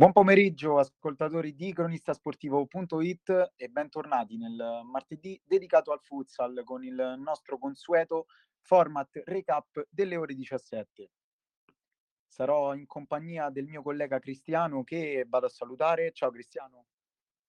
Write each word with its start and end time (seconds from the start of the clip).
Buon 0.00 0.12
pomeriggio 0.12 0.78
ascoltatori 0.78 1.54
di 1.54 1.74
cronistasportivo.it 1.74 3.52
e 3.54 3.68
bentornati 3.68 4.38
nel 4.38 4.80
martedì 4.82 5.38
dedicato 5.44 5.92
al 5.92 6.00
futsal 6.00 6.62
con 6.64 6.82
il 6.82 7.16
nostro 7.18 7.58
consueto 7.58 8.24
format 8.62 9.20
recap 9.26 9.84
delle 9.90 10.16
ore 10.16 10.34
17. 10.34 11.10
Sarò 12.26 12.74
in 12.74 12.86
compagnia 12.86 13.50
del 13.50 13.66
mio 13.66 13.82
collega 13.82 14.18
Cristiano 14.18 14.84
che 14.84 15.26
vado 15.28 15.44
a 15.44 15.50
salutare. 15.50 16.12
Ciao 16.12 16.30
Cristiano. 16.30 16.86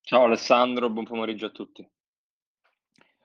Ciao 0.02 0.26
Alessandro, 0.26 0.90
buon 0.90 1.06
pomeriggio 1.06 1.46
a 1.46 1.52
tutti. 1.52 1.90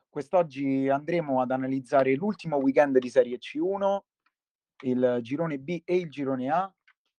Quest'oggi 0.08 0.88
andremo 0.88 1.40
ad 1.40 1.50
analizzare 1.50 2.14
l'ultimo 2.14 2.58
weekend 2.58 2.98
di 2.98 3.10
Serie 3.10 3.38
C1, 3.38 3.98
il 4.84 5.18
girone 5.20 5.58
B 5.58 5.82
e 5.84 5.96
il 5.96 6.10
girone 6.10 6.48
A 6.48 6.72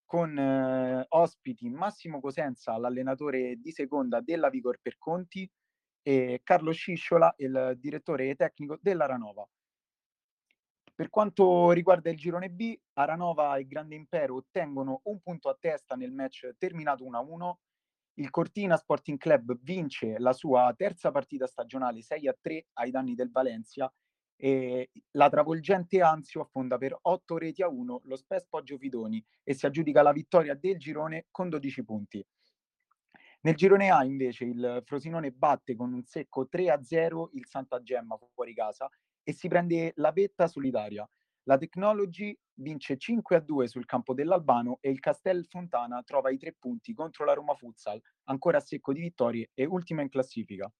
con 0.08 0.38
eh, 0.38 1.04
ospiti 1.06 1.68
Massimo 1.68 2.18
Cosenza, 2.18 2.78
l'allenatore 2.78 3.56
di 3.56 3.70
seconda 3.72 4.22
della 4.22 4.48
Vigor 4.48 4.78
per 4.80 4.96
Conti, 4.96 5.48
e 6.00 6.40
Carlo 6.42 6.72
Scisciola, 6.72 7.34
il 7.36 7.76
direttore 7.78 8.34
tecnico 8.34 8.78
dell'Aranova. 8.80 9.46
Per 10.94 11.10
quanto 11.10 11.72
riguarda 11.72 12.08
il 12.08 12.16
girone 12.16 12.48
B, 12.48 12.74
Aranova 12.94 13.58
e 13.58 13.66
Grande 13.66 13.96
Impero 13.96 14.36
ottengono 14.36 15.02
un 15.04 15.20
punto 15.20 15.50
a 15.50 15.56
testa 15.60 15.94
nel 15.94 16.12
match 16.12 16.54
terminato 16.56 17.04
1-1. 17.04 17.52
Il 18.14 18.30
Cortina 18.30 18.78
Sporting 18.78 19.18
Club 19.18 19.58
vince 19.60 20.18
la 20.18 20.32
sua 20.32 20.72
terza 20.74 21.10
partita 21.10 21.46
stagionale 21.46 22.00
6-3 22.00 22.60
ai 22.72 22.90
danni 22.90 23.14
del 23.14 23.30
Valencia 23.30 23.92
e 24.40 24.90
la 25.12 25.28
travolgente 25.28 26.00
Anzio 26.00 26.42
affonda 26.42 26.78
per 26.78 26.96
8 26.96 27.38
reti 27.38 27.62
a 27.62 27.68
1 27.68 28.02
lo 28.04 28.16
Spes 28.16 28.46
Poggio 28.48 28.78
Fidoni 28.78 29.24
e 29.42 29.52
si 29.52 29.66
aggiudica 29.66 30.00
la 30.00 30.12
vittoria 30.12 30.54
del 30.54 30.78
girone 30.78 31.26
con 31.32 31.48
12 31.48 31.84
punti. 31.84 32.24
Nel 33.40 33.56
girone 33.56 33.90
A 33.90 34.04
invece 34.04 34.44
il 34.44 34.82
Frosinone 34.84 35.32
batte 35.32 35.74
con 35.74 35.92
un 35.92 36.04
secco 36.04 36.48
3-0 36.50 37.30
il 37.32 37.46
Santa 37.46 37.82
Gemma 37.82 38.16
fuori 38.32 38.54
casa 38.54 38.88
e 39.24 39.32
si 39.32 39.48
prende 39.48 39.92
la 39.96 40.12
vetta 40.12 40.46
solitaria. 40.46 41.08
La 41.44 41.56
Technology 41.56 42.36
vince 42.54 42.96
5-2 42.96 43.64
sul 43.64 43.86
campo 43.86 44.14
dell'Albano 44.14 44.78
e 44.80 44.90
il 44.90 45.00
Castel 45.00 45.46
Fontana 45.46 46.02
trova 46.02 46.30
i 46.30 46.38
tre 46.38 46.54
punti 46.56 46.94
contro 46.94 47.24
la 47.24 47.32
Roma 47.32 47.54
Futsal, 47.54 48.00
ancora 48.24 48.58
a 48.58 48.60
secco 48.60 48.92
di 48.92 49.00
vittorie 49.00 49.50
e 49.54 49.64
ultima 49.64 50.02
in 50.02 50.10
classifica. 50.10 50.70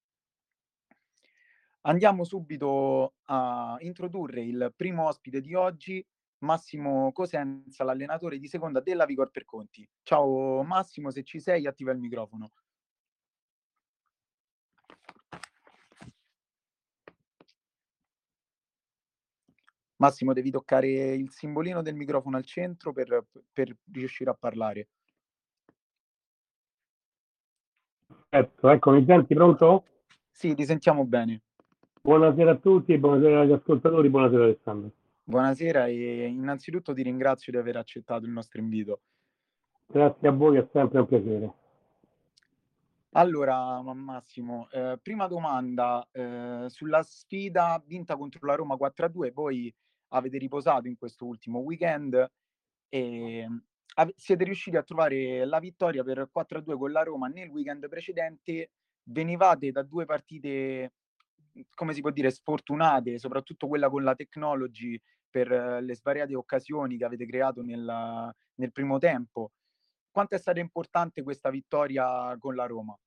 Andiamo 1.83 2.25
subito 2.25 3.15
a 3.25 3.77
introdurre 3.81 4.43
il 4.43 4.73
primo 4.77 5.07
ospite 5.07 5.41
di 5.41 5.55
oggi, 5.55 6.05
Massimo 6.39 7.13
Cosenza, 7.13 7.85
l'allenatore 7.85 8.39
di 8.39 8.47
seconda 8.49 8.81
della 8.81 9.07
Vigor 9.07 9.31
per 9.31 9.45
Conti. 9.45 9.89
Ciao 10.03 10.63
Massimo, 10.65 11.11
se 11.11 11.23
ci 11.23 11.41
sei 11.41 11.67
attiva 11.67 11.93
il 11.93 11.99
microfono. 11.99 12.51
Massimo, 19.97 20.33
devi 20.33 20.51
toccare 20.51 21.15
il 21.15 21.31
simbolino 21.31 21.83
del 21.83 21.97
microfono 21.97 22.37
al 22.37 22.45
centro 22.45 22.93
per, 22.93 23.27
per 23.53 23.77
riuscire 23.93 24.31
a 24.31 24.35
parlare. 24.35 24.89
Perfetto, 28.29 28.69
ecco, 28.69 28.91
mi 28.93 29.05
senti 29.05 29.35
pronto? 29.35 29.85
Sì, 30.31 30.55
ti 30.55 30.65
sentiamo 30.65 31.05
bene. 31.05 31.43
Buonasera 32.09 32.53
a 32.53 32.57
tutti, 32.57 32.97
buonasera 32.97 33.41
agli 33.41 33.53
ascoltatori, 33.53 34.09
buonasera 34.09 34.45
Alessandro. 34.45 34.93
Buonasera 35.25 35.89
e 35.89 36.25
innanzitutto 36.25 36.95
ti 36.95 37.03
ringrazio 37.03 37.53
di 37.53 37.59
aver 37.59 37.77
accettato 37.77 38.25
il 38.25 38.31
nostro 38.31 38.63
invito. 38.63 39.01
Grazie 39.87 40.29
a 40.29 40.31
voi, 40.31 40.57
è 40.57 40.67
sempre 40.73 41.01
un 41.01 41.07
piacere. 41.07 41.53
Allora, 43.11 43.83
Massimo, 43.83 44.71
eh, 44.71 44.99
prima 45.03 45.27
domanda, 45.27 46.09
eh, 46.11 46.65
sulla 46.69 47.03
sfida 47.03 47.79
vinta 47.85 48.17
contro 48.17 48.47
la 48.47 48.55
Roma 48.55 48.77
4-2, 48.77 49.31
voi 49.31 49.71
avete 50.09 50.39
riposato 50.39 50.89
in 50.89 50.97
questo 50.97 51.27
ultimo 51.27 51.59
weekend 51.59 52.31
e 52.89 53.47
ave- 53.97 54.15
siete 54.17 54.45
riusciti 54.45 54.79
a 54.79 54.83
trovare 54.83 55.45
la 55.45 55.59
vittoria 55.59 56.03
per 56.03 56.31
4-2 56.33 56.79
con 56.79 56.91
la 56.91 57.03
Roma 57.03 57.29
nel 57.29 57.51
weekend 57.51 57.87
precedente, 57.87 58.71
venivate 59.03 59.73
da 59.73 59.83
due 59.83 60.07
partite 60.07 60.93
come 61.75 61.93
si 61.93 62.01
può 62.01 62.11
dire, 62.11 62.31
sfortunate, 62.31 63.19
soprattutto 63.19 63.67
quella 63.67 63.89
con 63.89 64.03
la 64.03 64.15
technology 64.15 65.01
per 65.31 65.51
eh, 65.53 65.81
le 65.81 65.95
svariate 65.95 66.35
occasioni 66.35 66.97
che 66.97 67.05
avete 67.05 67.27
creato 67.27 67.63
nel, 67.63 68.33
nel 68.55 68.73
primo 68.73 68.99
tempo. 68.99 69.53
Quanto 70.11 70.35
è 70.35 70.39
stata 70.39 70.61
importante 70.61 71.23
questa 71.23 71.51
vittoria 71.51 72.37
con 72.39 72.55
la 72.55 72.67
Roma? 72.67 72.99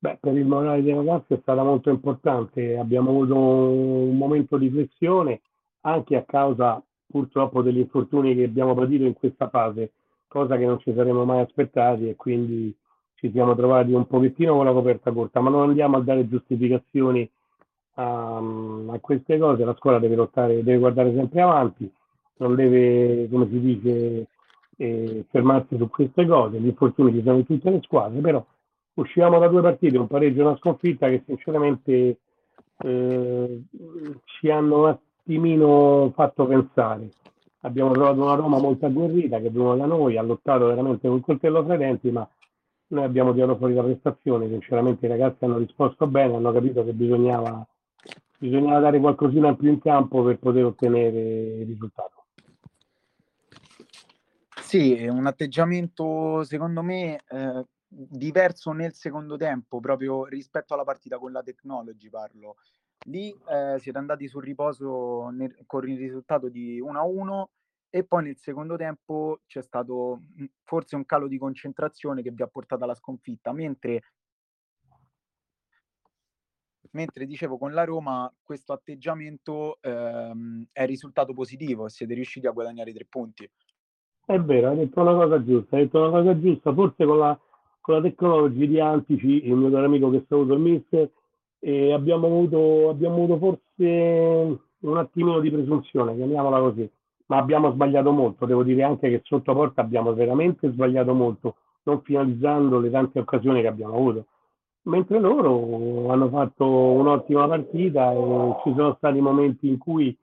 Beh, 0.00 0.18
per 0.20 0.36
il 0.36 0.46
morale 0.46 0.82
dei 0.82 0.94
ragazzi 0.94 1.34
è 1.34 1.38
stata 1.42 1.62
molto 1.64 1.90
importante. 1.90 2.78
Abbiamo 2.78 3.10
avuto 3.10 3.36
un 3.36 4.16
momento 4.16 4.56
di 4.56 4.70
flessione 4.70 5.40
anche 5.80 6.16
a 6.16 6.24
causa 6.24 6.82
purtroppo 7.04 7.62
degli 7.62 7.78
infortuni 7.78 8.34
che 8.34 8.44
abbiamo 8.44 8.74
patito 8.74 9.04
in 9.04 9.14
questa 9.14 9.48
fase, 9.48 9.92
cosa 10.28 10.56
che 10.56 10.66
non 10.66 10.78
ci 10.78 10.92
saremmo 10.94 11.24
mai 11.24 11.40
aspettati 11.40 12.08
e 12.08 12.16
quindi 12.16 12.74
ci 13.20 13.30
siamo 13.32 13.54
trovati 13.56 13.92
un 13.92 14.06
pochettino 14.06 14.54
con 14.54 14.64
la 14.64 14.72
coperta 14.72 15.10
corta, 15.10 15.40
ma 15.40 15.50
non 15.50 15.68
andiamo 15.68 15.96
a 15.96 16.00
dare 16.00 16.28
giustificazioni 16.28 17.28
a, 17.94 18.36
a 18.36 18.98
queste 19.00 19.38
cose, 19.38 19.64
la 19.64 19.74
scuola 19.76 19.98
deve 19.98 20.14
lottare, 20.14 20.62
deve 20.62 20.78
guardare 20.78 21.12
sempre 21.14 21.40
avanti, 21.40 21.90
non 22.36 22.54
deve, 22.54 23.28
come 23.28 23.48
si 23.48 23.60
dice, 23.60 24.26
eh, 24.76 25.24
fermarsi 25.30 25.76
su 25.76 25.88
queste 25.88 26.26
cose, 26.26 26.60
gli 26.60 26.66
infortuni 26.66 27.12
ci 27.12 27.22
sono 27.22 27.38
in 27.38 27.46
tutte 27.46 27.70
le 27.70 27.80
squadre, 27.82 28.20
però 28.20 28.44
usciamo 28.94 29.40
da 29.40 29.48
due 29.48 29.62
partite, 29.62 29.98
un 29.98 30.06
pareggio 30.06 30.40
e 30.40 30.44
una 30.44 30.56
sconfitta 30.56 31.08
che 31.08 31.22
sinceramente 31.26 32.18
eh, 32.78 33.62
ci 34.24 34.50
hanno 34.50 34.78
un 34.78 34.88
attimino 34.88 36.12
fatto 36.14 36.46
pensare. 36.46 37.10
Abbiamo 37.62 37.90
trovato 37.90 38.22
una 38.22 38.34
Roma 38.36 38.60
molto 38.60 38.86
agguerrita 38.86 39.40
che 39.40 39.48
è 39.48 39.50
venuta 39.50 39.74
da 39.74 39.86
noi, 39.86 40.16
ha 40.16 40.22
lottato 40.22 40.66
veramente 40.66 41.08
con 41.08 41.16
il 41.16 41.24
coltello 41.24 41.64
fra 41.64 41.74
i 41.74 41.78
denti, 41.78 42.10
ma 42.12 42.28
noi 42.88 43.04
abbiamo 43.04 43.32
tirato 43.32 43.56
fuori 43.56 43.74
la 43.74 43.82
prestazione, 43.82 44.48
sinceramente 44.48 45.06
i 45.06 45.08
ragazzi 45.08 45.44
hanno 45.44 45.58
risposto 45.58 46.06
bene, 46.06 46.36
hanno 46.36 46.52
capito 46.52 46.84
che 46.84 46.92
bisognava, 46.92 47.66
bisognava 48.38 48.80
dare 48.80 49.00
qualcosina 49.00 49.48
in 49.48 49.56
più 49.56 49.68
in 49.70 49.80
campo 49.80 50.22
per 50.22 50.38
poter 50.38 50.64
ottenere 50.64 51.20
il 51.20 51.66
risultato. 51.66 52.24
Sì, 54.62 55.06
un 55.06 55.26
atteggiamento 55.26 56.44
secondo 56.44 56.82
me 56.82 57.22
eh, 57.28 57.64
diverso 57.88 58.72
nel 58.72 58.92
secondo 58.92 59.36
tempo, 59.36 59.80
proprio 59.80 60.24
rispetto 60.24 60.74
alla 60.74 60.84
partita 60.84 61.18
con 61.18 61.32
la 61.32 61.42
Technology 61.42 62.08
parlo. 62.10 62.56
Lì 63.04 63.30
eh, 63.30 63.78
siete 63.78 63.96
andati 63.96 64.28
sul 64.28 64.42
riposo 64.42 65.30
nel, 65.30 65.54
con 65.66 65.88
il 65.88 65.96
risultato 65.96 66.48
di 66.48 66.82
1-1 66.82 67.44
e 67.90 68.04
poi 68.04 68.24
nel 68.24 68.36
secondo 68.36 68.76
tempo 68.76 69.40
c'è 69.46 69.62
stato 69.62 70.20
mhmm, 70.34 70.46
forse 70.62 70.96
un 70.96 71.06
calo 71.06 71.26
di 71.26 71.38
concentrazione 71.38 72.22
che 72.22 72.30
vi 72.30 72.42
ha 72.42 72.46
portato 72.46 72.84
alla 72.84 72.94
sconfitta, 72.94 73.52
mentre 73.52 74.02
mentre 76.90 77.26
dicevo 77.26 77.58
con 77.58 77.72
la 77.72 77.84
Roma 77.84 78.32
questo 78.42 78.72
atteggiamento 78.72 79.78
ehm, 79.82 80.68
è 80.72 80.86
risultato 80.86 81.34
positivo 81.34 81.88
siete 81.88 82.14
riusciti 82.14 82.46
a 82.46 82.50
guadagnare 82.50 82.94
tre 82.94 83.06
punti. 83.08 83.48
È 84.24 84.38
vero, 84.40 84.70
hai 84.70 84.76
detto 84.76 85.00
una 85.00 85.14
cosa 85.14 85.42
giusta, 85.42 85.76
hai 85.76 85.84
detto 85.84 85.98
una 85.98 86.10
cosa 86.10 86.38
giusta, 86.38 86.72
forse 86.72 87.04
con 87.04 87.18
la, 87.18 87.38
con 87.80 87.94
la 87.94 88.00
tecnologia 88.02 88.66
di 88.66 88.80
Antici, 88.80 89.46
il 89.46 89.54
mio 89.54 89.70
caro 89.70 89.86
amico 89.86 90.10
che 90.10 90.24
saluto 90.28 90.54
il 90.54 90.60
mister, 90.60 91.10
abbiamo, 91.94 92.26
avuto, 92.26 92.90
abbiamo 92.90 93.14
avuto 93.16 93.38
forse 93.38 94.60
un 94.80 94.96
attimino 94.96 95.40
di 95.40 95.50
presunzione, 95.50 96.14
chiamiamola 96.14 96.60
così 96.60 96.90
ma 97.28 97.36
abbiamo 97.36 97.72
sbagliato 97.72 98.10
molto. 98.10 98.46
Devo 98.46 98.62
dire 98.62 98.82
anche 98.82 99.08
che 99.08 99.20
sotto 99.24 99.54
porta 99.54 99.80
abbiamo 99.80 100.12
veramente 100.14 100.70
sbagliato 100.70 101.14
molto, 101.14 101.56
non 101.84 102.02
finalizzando 102.02 102.78
le 102.78 102.90
tante 102.90 103.18
occasioni 103.18 103.60
che 103.60 103.66
abbiamo 103.66 103.94
avuto. 103.94 104.26
Mentre 104.82 105.18
loro 105.18 106.10
hanno 106.10 106.28
fatto 106.30 106.66
un'ottima 106.66 107.46
partita 107.46 108.12
e 108.12 108.16
ci 108.62 108.72
sono 108.74 108.94
stati 108.96 109.20
momenti 109.20 109.68
in 109.68 109.76
cui 109.76 110.16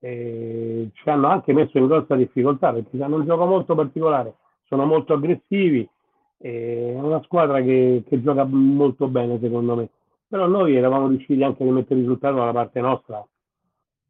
eh, 0.00 0.90
ci 0.92 1.08
hanno 1.08 1.28
anche 1.28 1.52
messo 1.52 1.78
in 1.78 1.86
grossa 1.86 2.14
difficoltà 2.16 2.72
perché 2.72 3.02
hanno 3.02 3.16
un 3.16 3.24
gioco 3.24 3.46
molto 3.46 3.74
particolare, 3.74 4.34
sono 4.64 4.84
molto 4.84 5.14
aggressivi, 5.14 5.88
è 6.36 6.94
una 7.00 7.22
squadra 7.22 7.62
che, 7.62 8.02
che 8.06 8.20
gioca 8.20 8.44
molto 8.44 9.08
bene 9.08 9.38
secondo 9.40 9.76
me. 9.76 9.88
Però 10.28 10.46
noi 10.46 10.74
eravamo 10.74 11.08
riusciti 11.08 11.42
anche 11.42 11.62
a 11.62 11.72
mettere 11.72 12.00
il 12.00 12.06
risultato 12.06 12.36
dalla 12.36 12.52
parte 12.52 12.80
nostra 12.80 13.24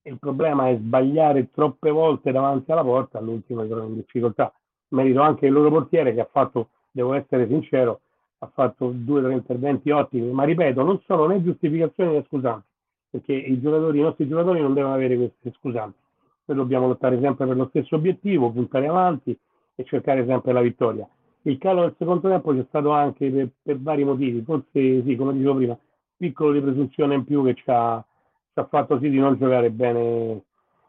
il 0.05 0.19
problema 0.19 0.69
è 0.69 0.77
sbagliare 0.77 1.51
troppe 1.51 1.91
volte 1.91 2.33
davanti 2.33 2.73
alla 2.73 2.83
porta, 2.83 3.19
all'ultimo 3.19 3.67
sono 3.67 3.85
in 3.85 3.95
difficoltà. 3.95 4.53
Merito 4.89 5.21
anche 5.21 5.47
il 5.47 5.53
loro 5.53 5.71
portiere 5.71 6.13
che 6.13 6.21
ha 6.21 6.29
fatto, 6.31 6.69
devo 6.91 7.15
essere 7.15 7.47
sincero, 7.47 8.01
ha 8.39 8.51
fatto 8.53 8.91
due 8.93 9.21
o 9.21 9.23
tre 9.23 9.33
interventi 9.33 9.91
ottimi, 9.91 10.31
ma 10.33 10.45
ripeto, 10.45 10.83
non 10.83 11.01
sono 11.07 11.27
né 11.27 11.43
giustificazioni 11.43 12.13
né 12.13 12.25
scusanti, 12.27 12.67
perché 13.11 13.33
i, 13.33 13.61
giocatori, 13.61 13.99
i 13.99 14.03
nostri 14.03 14.29
giocatori 14.29 14.61
non 14.61 14.75
devono 14.75 14.95
avere 14.95 15.17
queste 15.17 15.53
scusanti. 15.59 15.99
Noi 16.47 16.57
dobbiamo 16.57 16.89
lottare 16.89 17.21
sempre 17.21 17.47
per 17.47 17.57
lo 17.57 17.67
stesso 17.69 17.95
obiettivo, 17.95 18.51
puntare 18.51 18.89
avanti 18.89 19.39
e 19.75 19.85
cercare 19.85 20.27
sempre 20.27 20.53
la 20.53 20.61
vittoria. 20.61 21.09
il 21.43 21.59
calo 21.59 21.83
del 21.83 21.95
secondo 21.97 22.29
tempo 22.29 22.53
c'è 22.53 22.65
stato 22.69 22.91
anche 22.91 23.31
per, 23.31 23.49
per, 23.63 23.81
vari 23.81 24.05
motivi, 24.05 24.43
forse 24.43 25.03
sì, 25.03 25.17
come 25.17 25.33
dicevo 25.35 25.55
prima, 25.55 25.79
piccolo 26.17 26.53
di 26.53 26.61
presunzione 26.61 27.15
in 27.15 27.25
più 27.25 27.45
che 27.45 27.55
ci 27.55 27.65
ha, 27.67 28.05
ci 28.53 28.59
ha 28.59 28.67
fatto 28.67 28.99
sì 28.99 29.09
di 29.09 29.19
non 29.19 29.37
giocare 29.39 29.71
bene 29.71 30.43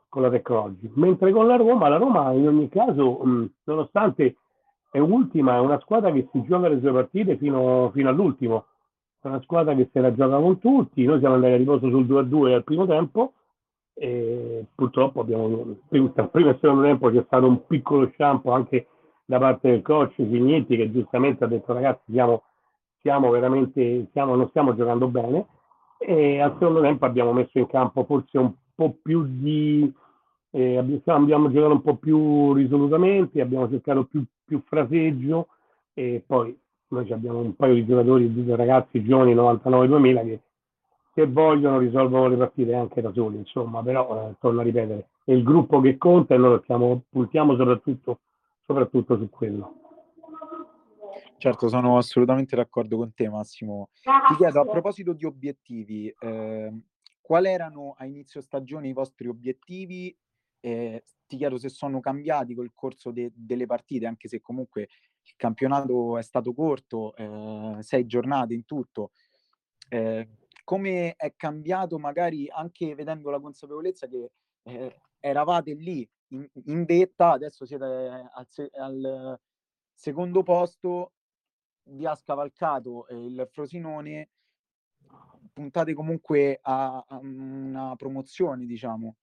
con 0.09 0.21
la 0.21 0.29
Tecnologi. 0.29 0.91
Mentre 0.95 1.31
con 1.31 1.47
la 1.47 1.55
Roma, 1.55 1.87
la 1.87 1.97
Roma 1.97 2.31
in 2.33 2.47
ogni 2.47 2.69
caso, 2.69 3.23
mh, 3.23 3.51
nonostante 3.63 4.35
è 4.91 4.99
ultima, 4.99 5.55
è 5.55 5.59
una 5.59 5.79
squadra 5.79 6.11
che 6.11 6.27
si 6.31 6.43
gioca 6.43 6.67
le 6.67 6.79
sue 6.79 6.91
partite 6.91 7.37
fino, 7.37 7.89
fino 7.93 8.09
all'ultimo. 8.09 8.65
È 9.19 9.27
una 9.27 9.41
squadra 9.41 9.73
che 9.73 9.89
se 9.91 10.01
la 10.01 10.13
gioca 10.13 10.37
con 10.37 10.59
tutti. 10.59 11.03
Noi 11.05 11.19
siamo 11.19 11.35
andati 11.35 11.53
a 11.53 11.57
riposo 11.57 11.89
sul 11.89 12.05
2-2 12.05 12.53
al 12.53 12.63
primo 12.63 12.85
tempo 12.85 13.33
e 13.95 14.65
purtroppo 14.75 15.21
abbiamo 15.21 15.45
al 15.45 15.77
primo 15.87 16.11
e 16.15 16.57
secondo 16.59 16.81
tempo 16.81 17.11
c'è 17.11 17.23
stato 17.25 17.47
un 17.47 17.65
piccolo 17.65 18.11
shampoo 18.15 18.51
anche 18.51 18.87
da 19.23 19.37
parte 19.37 19.69
del 19.69 19.81
coach 19.83 20.13
Signetti 20.15 20.75
che 20.75 20.91
giustamente 20.91 21.43
ha 21.43 21.47
detto 21.47 21.73
ragazzi 21.73 22.11
siamo, 22.11 22.41
siamo 23.01 23.29
veramente 23.29 24.07
siamo, 24.11 24.35
non 24.35 24.49
stiamo 24.49 24.75
giocando 24.75 25.07
bene 25.07 25.45
e 26.05 26.39
al 26.39 26.53
secondo 26.53 26.81
tempo 26.81 27.05
abbiamo 27.05 27.33
messo 27.33 27.57
in 27.57 27.67
campo 27.67 28.03
forse 28.03 28.37
un 28.37 28.53
po' 28.75 28.97
più 29.01 29.25
di 29.27 29.91
eh, 30.55 30.77
abbiamo 30.77 31.51
giocato 31.51 31.73
un 31.73 31.81
po' 31.81 31.95
più 31.95 32.53
risolutamente, 32.53 33.41
abbiamo 33.41 33.67
cercato 33.69 34.05
più, 34.05 34.23
più 34.45 34.61
fraseggio 34.65 35.47
e 35.93 36.23
poi 36.25 36.55
noi 36.89 37.11
abbiamo 37.11 37.39
un 37.39 37.55
paio 37.55 37.73
di 37.73 37.85
giocatori, 37.85 38.31
di 38.31 38.55
ragazzi 38.55 39.03
giovani 39.03 39.33
99-2000 39.33 40.25
che, 40.25 40.39
che 41.13 41.25
vogliono 41.25 41.79
risolvono 41.79 42.27
le 42.27 42.37
partite 42.37 42.75
anche 42.75 43.01
da 43.01 43.11
soli, 43.13 43.37
insomma, 43.37 43.81
però 43.81 44.29
eh, 44.29 44.35
torno 44.39 44.61
a 44.61 44.63
ripetere, 44.63 45.07
è 45.23 45.31
il 45.31 45.41
gruppo 45.41 45.81
che 45.81 45.97
conta 45.97 46.35
e 46.35 46.37
noi 46.37 46.59
stiamo, 46.61 47.01
puntiamo 47.09 47.55
soprattutto, 47.55 48.19
soprattutto 48.65 49.17
su 49.17 49.29
quello. 49.31 49.82
Certo, 51.43 51.67
sono 51.67 51.97
assolutamente 51.97 52.55
d'accordo 52.55 52.95
con 52.95 53.13
te 53.13 53.27
Massimo. 53.27 53.89
Ti 54.01 54.35
chiedo 54.37 54.61
a 54.61 54.65
proposito 54.65 55.11
di 55.11 55.25
obiettivi, 55.25 56.07
eh, 56.07 56.73
quali 57.19 57.49
erano 57.49 57.95
a 57.97 58.05
inizio 58.05 58.39
stagione 58.39 58.87
i 58.87 58.93
vostri 58.93 59.27
obiettivi 59.27 60.17
eh, 60.61 61.03
ti 61.27 61.35
chiedo 61.35 61.57
se 61.57 61.67
sono 61.67 61.99
cambiati 61.99 62.55
col 62.55 62.71
corso 62.73 63.11
de- 63.11 63.33
delle 63.35 63.65
partite, 63.65 64.05
anche 64.05 64.29
se 64.29 64.39
comunque 64.39 64.83
il 65.21 65.33
campionato 65.35 66.17
è 66.17 66.23
stato 66.23 66.53
corto, 66.53 67.13
eh, 67.13 67.75
sei 67.81 68.05
giornate 68.05 68.53
in 68.53 68.63
tutto. 68.63 69.11
Eh, 69.89 70.29
come 70.63 71.13
è 71.17 71.33
cambiato 71.35 71.99
magari 71.99 72.47
anche 72.49 72.95
vedendo 72.95 73.29
la 73.29 73.41
consapevolezza 73.41 74.07
che 74.07 74.31
eh, 74.63 75.01
eravate 75.19 75.73
lì 75.73 76.09
in, 76.29 76.47
in, 76.67 76.85
vetta, 76.85 77.31
adesso 77.31 77.65
siete 77.65 77.83
al, 77.83 78.45
se- 78.47 78.71
al, 78.75 79.37
secondo 79.93 80.41
posto, 80.41 81.11
vi 81.85 82.05
ha 82.05 82.15
scavalcato 82.15 83.05
il 83.09 83.47
Frosinone, 83.51 84.29
puntate 85.53 85.93
comunque 85.93 86.59
a, 86.61 87.03
a 87.07 87.19
una 87.21 87.93
promozione, 87.97 88.65
diciamo. 88.65 89.15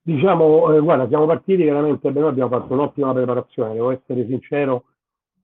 Diciamo, 0.00 0.72
eh, 0.72 0.80
guarda, 0.80 1.06
siamo 1.08 1.26
partiti 1.26 1.64
veramente 1.64 2.10
bene, 2.10 2.28
abbiamo 2.28 2.48
fatto 2.48 2.72
un'ottima 2.72 3.12
preparazione, 3.12 3.74
devo 3.74 3.90
essere 3.90 4.24
sincero, 4.26 4.84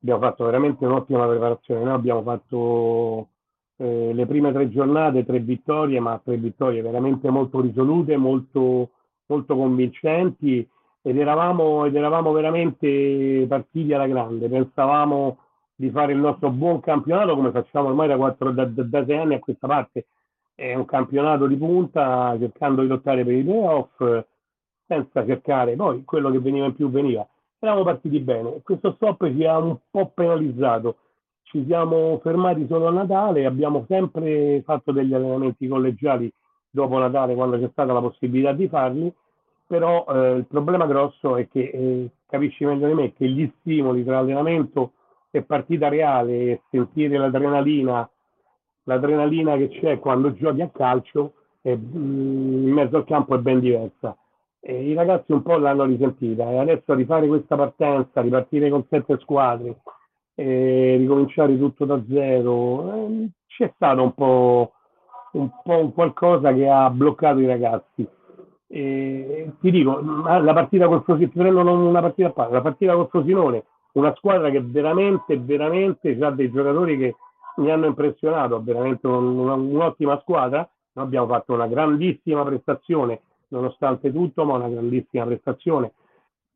abbiamo 0.00 0.20
fatto 0.20 0.44
veramente 0.44 0.86
un'ottima 0.86 1.26
preparazione. 1.26 1.84
Noi 1.84 1.92
abbiamo 1.92 2.22
fatto 2.22 3.28
eh, 3.76 4.14
le 4.14 4.26
prime 4.26 4.52
tre 4.52 4.70
giornate, 4.70 5.26
tre 5.26 5.40
vittorie, 5.40 6.00
ma 6.00 6.18
tre 6.24 6.38
vittorie 6.38 6.80
veramente 6.80 7.28
molto 7.28 7.60
risolute, 7.60 8.16
molto, 8.16 8.92
molto 9.26 9.54
convincenti 9.54 10.66
ed 11.06 11.18
eravamo, 11.18 11.84
ed 11.84 11.94
eravamo 11.94 12.32
veramente 12.32 13.44
partiti 13.46 13.92
alla 13.92 14.06
grande. 14.06 14.48
Pensavamo 14.48 15.36
di 15.74 15.90
fare 15.90 16.12
il 16.14 16.18
nostro 16.18 16.48
buon 16.48 16.80
campionato 16.80 17.34
come 17.34 17.50
facciamo 17.50 17.88
ormai 17.88 18.08
da, 18.08 18.16
quattro, 18.16 18.52
da, 18.52 18.64
da, 18.64 18.82
da 18.82 19.04
sei 19.04 19.18
anni 19.18 19.34
a 19.34 19.38
questa 19.38 19.66
parte. 19.66 20.06
È 20.54 20.74
un 20.74 20.86
campionato 20.86 21.46
di 21.46 21.56
punta, 21.56 22.34
cercando 22.38 22.80
di 22.80 22.88
lottare 22.88 23.22
per 23.22 23.34
i 23.34 23.42
playoff 23.42 24.24
senza 24.86 25.26
cercare 25.26 25.76
poi 25.76 26.04
quello 26.04 26.30
che 26.30 26.38
veniva 26.38 26.64
in 26.64 26.74
più 26.74 26.88
veniva. 26.88 27.26
Eravamo 27.58 27.84
partiti 27.84 28.18
bene. 28.20 28.62
Questo 28.62 28.92
stop 28.94 29.30
ci 29.30 29.44
ha 29.44 29.58
un 29.58 29.76
po' 29.90 30.10
penalizzato. 30.14 30.96
Ci 31.42 31.66
siamo 31.66 32.18
fermati 32.22 32.66
solo 32.66 32.86
a 32.86 32.90
Natale 32.90 33.44
abbiamo 33.44 33.84
sempre 33.86 34.62
fatto 34.64 34.90
degli 34.90 35.12
allenamenti 35.12 35.68
collegiali 35.68 36.32
dopo 36.70 36.98
Natale 36.98 37.34
quando 37.34 37.58
c'è 37.58 37.68
stata 37.70 37.92
la 37.92 38.00
possibilità 38.00 38.52
di 38.52 38.68
farli, 38.68 39.12
però 39.74 40.04
eh, 40.08 40.36
il 40.36 40.46
problema 40.46 40.86
grosso 40.86 41.36
è 41.36 41.48
che, 41.48 41.70
eh, 41.72 42.10
capisci 42.26 42.64
meglio 42.64 42.86
di 42.86 42.94
me, 42.94 43.12
che 43.12 43.26
gli 43.28 43.50
stimoli 43.58 44.04
tra 44.04 44.18
allenamento 44.18 44.92
e 45.30 45.42
partita 45.42 45.88
reale 45.88 46.32
e 46.32 46.62
sentire 46.70 47.18
l'adrenalina, 47.18 48.08
l'adrenalina 48.84 49.56
che 49.56 49.68
c'è 49.68 49.98
quando 49.98 50.32
giochi 50.34 50.60
a 50.62 50.70
calcio 50.70 51.32
è, 51.60 51.74
mm, 51.74 52.68
in 52.68 52.72
mezzo 52.72 52.98
al 52.98 53.04
campo 53.04 53.34
è 53.34 53.38
ben 53.38 53.58
diversa 53.58 54.16
e 54.60 54.90
I 54.90 54.94
ragazzi 54.94 55.32
un 55.32 55.42
po' 55.42 55.56
l'hanno 55.58 55.84
risentita 55.84 56.50
e 56.50 56.58
adesso 56.58 56.94
rifare 56.94 57.26
questa 57.26 57.56
partenza, 57.56 58.22
ripartire 58.22 58.70
con 58.70 58.86
sette 58.88 59.18
squadre, 59.18 59.80
e 60.34 60.96
ricominciare 60.98 61.58
tutto 61.58 61.84
da 61.84 62.02
zero, 62.08 63.08
eh, 63.08 63.28
c'è 63.46 63.70
stato 63.74 64.02
un 64.02 64.14
po', 64.14 64.72
un 65.32 65.50
po' 65.62 65.78
un 65.78 65.92
qualcosa 65.92 66.52
che 66.54 66.68
ha 66.68 66.88
bloccato 66.90 67.40
i 67.40 67.46
ragazzi. 67.46 68.08
Ti 68.66 69.70
dico, 69.70 70.00
la 70.00 70.52
partita 70.52 70.86
col 70.86 71.02
Frosinone, 71.02 71.70
una 71.70 72.00
partita 72.00 72.28
a 72.28 72.32
parte, 72.32 72.52
la 72.52 72.60
partita 72.60 72.94
col 72.94 73.08
Frosinone, 73.08 73.64
una 73.92 74.14
squadra 74.16 74.50
che 74.50 74.60
veramente, 74.62 75.38
veramente 75.38 76.16
ha 76.20 76.30
dei 76.30 76.50
giocatori 76.50 76.98
che 76.98 77.14
mi 77.56 77.70
hanno 77.70 77.86
impressionato, 77.86 78.62
veramente 78.62 79.06
un, 79.06 79.38
un'ottima 79.38 80.18
squadra, 80.20 80.68
noi 80.92 81.04
abbiamo 81.04 81.26
fatto 81.26 81.52
una 81.52 81.66
grandissima 81.66 82.44
prestazione 82.44 83.20
nonostante 83.48 84.12
tutto, 84.12 84.44
ma 84.44 84.54
una 84.54 84.68
grandissima 84.68 85.24
prestazione 85.24 85.92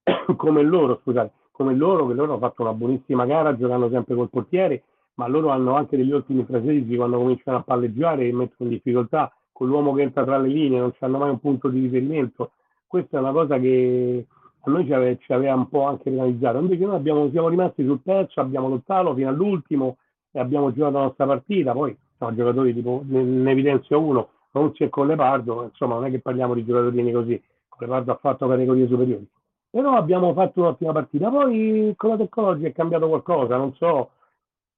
come 0.36 0.62
loro, 0.62 1.00
scusate, 1.02 1.32
come 1.52 1.74
loro, 1.74 2.06
che 2.06 2.14
loro 2.14 2.32
hanno 2.32 2.40
fatto 2.40 2.62
una 2.62 2.72
buonissima 2.72 3.26
gara 3.26 3.56
giocando 3.56 3.88
sempre 3.90 4.14
col 4.14 4.30
portiere, 4.30 4.82
ma 5.14 5.26
loro 5.26 5.50
hanno 5.50 5.74
anche 5.74 5.96
degli 5.96 6.12
ottimi 6.12 6.44
frasesi 6.44 6.96
quando 6.96 7.18
cominciano 7.18 7.58
a 7.58 7.62
palleggiare 7.62 8.26
e 8.26 8.32
mettono 8.32 8.70
in 8.70 8.76
difficoltà 8.76 9.32
con 9.58 9.66
l'uomo 9.66 9.92
che 9.92 10.02
entra 10.02 10.22
tra 10.22 10.38
le 10.38 10.46
linee, 10.46 10.78
non 10.78 10.92
hanno 11.00 11.18
mai 11.18 11.30
un 11.30 11.40
punto 11.40 11.68
di 11.68 11.80
riferimento. 11.80 12.52
Questa 12.86 13.16
è 13.16 13.20
una 13.20 13.32
cosa 13.32 13.58
che 13.58 14.24
a 14.60 14.70
noi 14.70 14.84
ci 14.86 14.92
aveva, 14.92 15.18
ci 15.18 15.32
aveva 15.32 15.54
un 15.54 15.68
po' 15.68 15.82
anche 15.82 16.10
penalizzato. 16.10 16.58
Invece 16.58 16.84
noi 16.84 16.94
abbiamo, 16.94 17.28
siamo 17.30 17.48
rimasti 17.48 17.84
sul 17.84 17.98
pezzo, 18.00 18.40
abbiamo 18.40 18.68
lottato 18.68 19.12
fino 19.16 19.28
all'ultimo 19.28 19.96
e 20.30 20.38
abbiamo 20.38 20.72
giocato 20.72 20.98
la 20.98 21.02
nostra 21.06 21.26
partita. 21.26 21.72
Poi 21.72 21.96
sono 22.16 22.34
giocatori 22.36 22.72
tipo, 22.72 23.02
ne, 23.04 23.20
ne 23.20 23.50
evidenzio 23.50 24.00
uno, 24.00 24.28
Ronzi 24.52 24.84
e 24.84 24.88
con 24.90 25.08
Lepardo, 25.08 25.64
insomma 25.64 25.94
non 25.94 26.04
è 26.04 26.10
che 26.10 26.20
parliamo 26.20 26.54
di 26.54 26.64
giocatori 26.64 27.12
così, 27.12 27.42
Lepardo 27.80 28.12
ha 28.12 28.18
fatto 28.20 28.46
categorie 28.46 28.86
superiori. 28.86 29.28
Però 29.70 29.96
abbiamo 29.96 30.32
fatto 30.34 30.60
un'ottima 30.60 30.92
partita, 30.92 31.30
poi 31.30 31.92
con 31.96 32.10
la 32.10 32.16
tecnologia 32.16 32.68
è 32.68 32.72
cambiato 32.72 33.08
qualcosa, 33.08 33.56
non 33.56 33.74
so, 33.74 34.10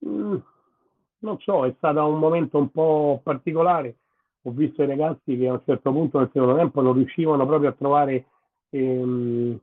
mm, 0.07 0.37
non 1.19 1.39
so, 1.41 1.67
è 1.67 1.75
stato 1.77 2.07
un 2.07 2.19
momento 2.19 2.57
un 2.57 2.71
po' 2.71 3.21
particolare. 3.23 3.97
Ho 4.43 4.51
visto 4.53 4.83
i 4.83 4.87
ragazzi 4.87 5.37
che 5.37 5.49
a 5.49 5.53
un 5.53 5.61
certo 5.65 5.93
punto 5.93 6.19
nel 6.19 6.31
secondo 6.33 6.57
tempo 6.57 6.81
non 6.81 6.95
riuscivano 6.95 7.47
proprio 7.47 7.69
a 7.69 7.73
trovare 7.73 8.25
ehm, 8.71 9.59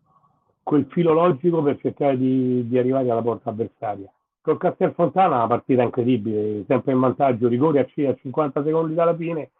quel 0.61 0.85
filo 0.89 1.13
logico 1.13 1.63
per 1.63 1.79
cercare 1.79 2.17
di, 2.17 2.67
di 2.67 2.77
arrivare 2.77 3.09
alla 3.09 3.21
porta 3.21 3.49
avversaria. 3.49 4.11
Col 4.41 4.57
Castelfontana 4.57 5.37
una 5.37 5.47
partita 5.47 5.81
incredibile, 5.81 6.63
sempre 6.67 6.93
in 6.93 6.99
vantaggio, 6.99 7.47
rigore 7.47 7.79
a 7.79 8.15
50 8.15 8.63
secondi 8.63 8.93
dalla 8.93 9.15
fine, 9.15 9.51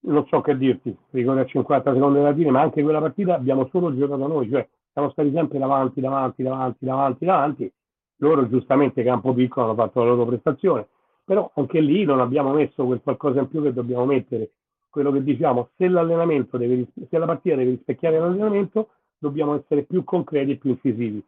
non 0.00 0.26
so 0.26 0.40
che 0.40 0.56
dirti, 0.56 0.96
rigore 1.10 1.40
a 1.40 1.46
50 1.46 1.92
secondi 1.92 2.18
della 2.18 2.34
fine, 2.34 2.50
ma 2.50 2.60
anche 2.60 2.82
quella 2.82 3.00
partita 3.00 3.34
abbiamo 3.34 3.68
solo 3.72 3.96
giocato 3.96 4.26
noi, 4.26 4.48
cioè 4.48 4.68
siamo 4.92 5.10
stati 5.10 5.32
sempre 5.32 5.58
davanti, 5.58 6.00
davanti, 6.00 6.42
davanti, 6.42 6.84
davanti, 6.84 7.24
davanti. 7.24 7.72
Loro 8.18 8.48
giustamente 8.48 9.02
campo 9.02 9.34
piccolo 9.34 9.66
hanno 9.66 9.74
fatto 9.74 10.00
la 10.00 10.06
loro 10.06 10.24
prestazione, 10.26 10.88
però 11.26 11.50
anche 11.56 11.80
lì 11.80 12.04
non 12.04 12.20
abbiamo 12.20 12.52
messo 12.52 12.86
quel 12.86 13.00
qualcosa 13.02 13.40
in 13.40 13.48
più 13.48 13.60
che 13.60 13.72
dobbiamo 13.72 14.04
mettere. 14.04 14.52
Quello 14.88 15.10
che 15.10 15.24
diciamo, 15.24 15.70
se 15.76 15.88
deve, 15.88 16.86
se 17.10 17.18
la 17.18 17.26
partita 17.26 17.56
deve 17.56 17.70
rispecchiare 17.70 18.20
l'allenamento, 18.20 18.90
dobbiamo 19.18 19.56
essere 19.56 19.82
più 19.82 20.04
concreti 20.04 20.52
e 20.52 20.56
più 20.56 20.70
incisivi. 20.70 21.22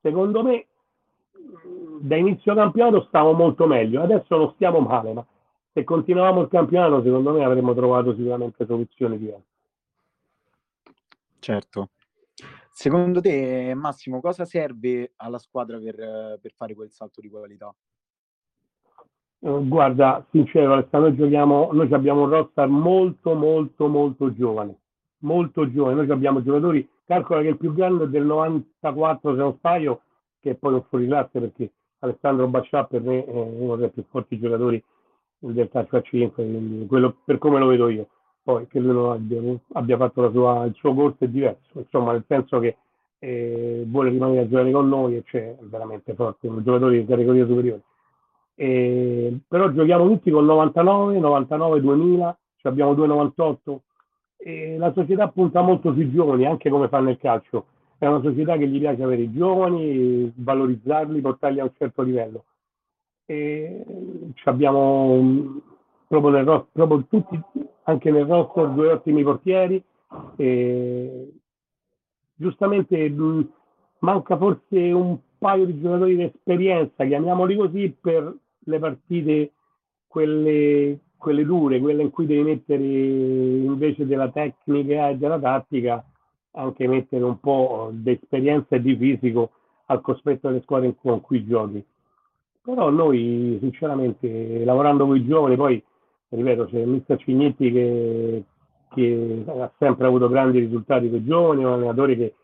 Secondo 0.00 0.42
me, 0.42 0.66
da 2.00 2.16
inizio 2.16 2.54
campionato 2.54 3.04
stavo 3.08 3.34
molto 3.34 3.66
meglio, 3.66 4.00
adesso 4.02 4.34
non 4.34 4.50
stiamo 4.54 4.80
male, 4.80 5.12
ma 5.12 5.26
se 5.74 5.84
continuavamo 5.84 6.40
il 6.40 6.48
campionato, 6.48 7.02
secondo 7.02 7.32
me 7.32 7.44
avremmo 7.44 7.74
trovato 7.74 8.14
sicuramente 8.14 8.64
soluzioni 8.64 9.18
diverse. 9.18 9.46
Certo. 11.38 11.90
Secondo 12.70 13.20
te, 13.20 13.74
Massimo, 13.74 14.20
cosa 14.20 14.46
serve 14.46 15.12
alla 15.16 15.38
squadra 15.38 15.78
per, 15.78 16.38
per 16.40 16.52
fare 16.54 16.74
quel 16.74 16.90
salto 16.90 17.20
di 17.20 17.28
qualità? 17.28 17.74
Uh, 19.40 19.66
guarda, 19.68 20.26
sincero, 20.30 20.84
noi 20.90 21.16
giochiamo, 21.16 21.70
noi 21.72 21.92
abbiamo 21.92 22.22
un 22.22 22.28
roster 22.28 22.66
molto, 22.66 23.34
molto, 23.34 23.86
molto 23.86 24.34
giovane, 24.34 24.76
molto 25.18 25.70
giovane. 25.70 25.94
Noi 25.94 26.10
abbiamo 26.10 26.42
giocatori 26.42 26.88
calcola 27.04 27.42
che 27.42 27.48
il 27.48 27.56
più 27.56 27.72
grande 27.72 28.04
è 28.04 28.08
del 28.08 28.24
94 28.24 29.30
se 29.32 29.38
non 29.38 29.54
sbaglio, 29.56 30.00
che 30.40 30.56
poi 30.56 30.74
un 30.74 30.82
fuori 30.88 31.06
classe 31.06 31.40
perché 31.40 31.72
Alessandro 32.00 32.48
Bascià 32.48 32.84
per 32.84 33.00
me 33.00 33.24
è 33.24 33.32
uno 33.32 33.76
dei 33.76 33.90
più 33.90 34.04
forti 34.08 34.38
giocatori 34.38 34.82
del 35.38 35.68
calcio 35.68 35.96
a 35.96 36.00
5, 36.02 36.86
quello, 36.88 37.16
per 37.24 37.38
come 37.38 37.58
lo 37.58 37.66
vedo 37.66 37.88
io. 37.88 38.08
Poi 38.42 38.66
che 38.66 38.80
lui 38.80 38.94
non 38.94 39.12
abbia, 39.12 39.40
abbia 39.74 39.96
fatto 39.96 40.30
sua, 40.32 40.64
il 40.64 40.74
suo 40.74 40.94
corso 40.94 41.24
è 41.24 41.28
diverso, 41.28 41.78
insomma, 41.78 42.12
nel 42.12 42.24
senso 42.26 42.58
che 42.60 42.76
eh, 43.18 43.84
vuole 43.86 44.10
rimanere 44.10 44.40
a 44.40 44.48
giocare 44.48 44.70
con 44.70 44.88
noi 44.88 45.16
e 45.16 45.22
c'è 45.22 45.56
veramente 45.60 46.14
forte, 46.14 46.48
un 46.48 46.62
giocatore 46.62 46.98
di 46.98 47.06
categoria 47.06 47.46
superiore. 47.46 47.82
Eh, 48.60 49.38
però 49.46 49.70
giochiamo 49.70 50.08
tutti 50.08 50.32
con 50.32 50.44
99, 50.44 51.20
99, 51.20 51.80
2000, 51.80 52.38
abbiamo 52.62 52.92
2,98 52.94 53.78
e 54.36 54.76
la 54.78 54.92
società 54.92 55.28
punta 55.28 55.60
molto 55.60 55.92
sui 55.92 56.10
giovani, 56.10 56.44
anche 56.44 56.68
come 56.68 56.88
fa 56.88 56.98
nel 56.98 57.18
calcio. 57.18 57.66
È 57.98 58.06
una 58.06 58.20
società 58.20 58.56
che 58.56 58.66
gli 58.66 58.80
piace 58.80 59.02
avere 59.04 59.22
i 59.22 59.32
giovani, 59.32 60.32
valorizzarli, 60.34 61.20
portarli 61.20 61.60
a 61.60 61.64
un 61.64 61.72
certo 61.76 62.02
livello. 62.02 62.44
E 63.26 63.84
abbiamo 64.44 65.60
proprio, 66.08 66.30
nel, 66.30 66.66
proprio 66.72 67.04
tutti, 67.08 67.40
anche 67.84 68.10
nel 68.10 68.26
roster, 68.26 68.70
due 68.70 68.92
ottimi 68.92 69.22
portieri. 69.22 69.82
E 70.36 71.32
giustamente 72.34 73.08
mh, 73.08 73.52
manca 74.00 74.36
forse 74.36 74.92
un 74.92 75.16
paio 75.38 75.64
di 75.64 75.80
giocatori 75.80 76.16
di 76.16 76.22
esperienza, 76.24 77.04
chiamiamoli 77.04 77.56
così, 77.56 77.96
per 78.00 78.34
le 78.68 78.78
partite, 78.78 79.52
quelle, 80.06 80.98
quelle 81.16 81.44
dure, 81.44 81.80
quelle 81.80 82.02
in 82.02 82.10
cui 82.10 82.26
devi 82.26 82.42
mettere 82.42 82.82
invece 82.84 84.06
della 84.06 84.30
tecnica 84.30 85.08
e 85.08 85.16
della 85.16 85.38
tattica, 85.38 86.04
anche 86.52 86.86
mettere 86.86 87.24
un 87.24 87.40
po' 87.40 87.90
di 87.92 88.12
esperienza 88.12 88.76
e 88.76 88.80
di 88.80 88.96
fisico 88.96 89.50
al 89.86 90.00
cospetto 90.00 90.48
delle 90.48 90.62
squadre 90.62 90.94
con 91.00 91.20
cui 91.20 91.46
giochi. 91.46 91.84
Però 92.62 92.90
noi, 92.90 93.56
sinceramente, 93.60 94.64
lavorando 94.64 95.06
con 95.06 95.16
i 95.16 95.26
giovani, 95.26 95.56
poi, 95.56 95.82
ripeto, 96.28 96.66
c'è 96.66 96.80
il 96.80 96.88
mister 96.88 97.18
Cignetti 97.18 97.72
che, 97.72 98.44
che 98.90 99.44
ha 99.46 99.72
sempre 99.78 100.06
avuto 100.06 100.28
grandi 100.28 100.58
risultati 100.58 101.08
con 101.08 101.18
i 101.18 101.24
giovani, 101.24 101.64
un 101.64 101.72
allenatore 101.72 102.16
che 102.16 102.34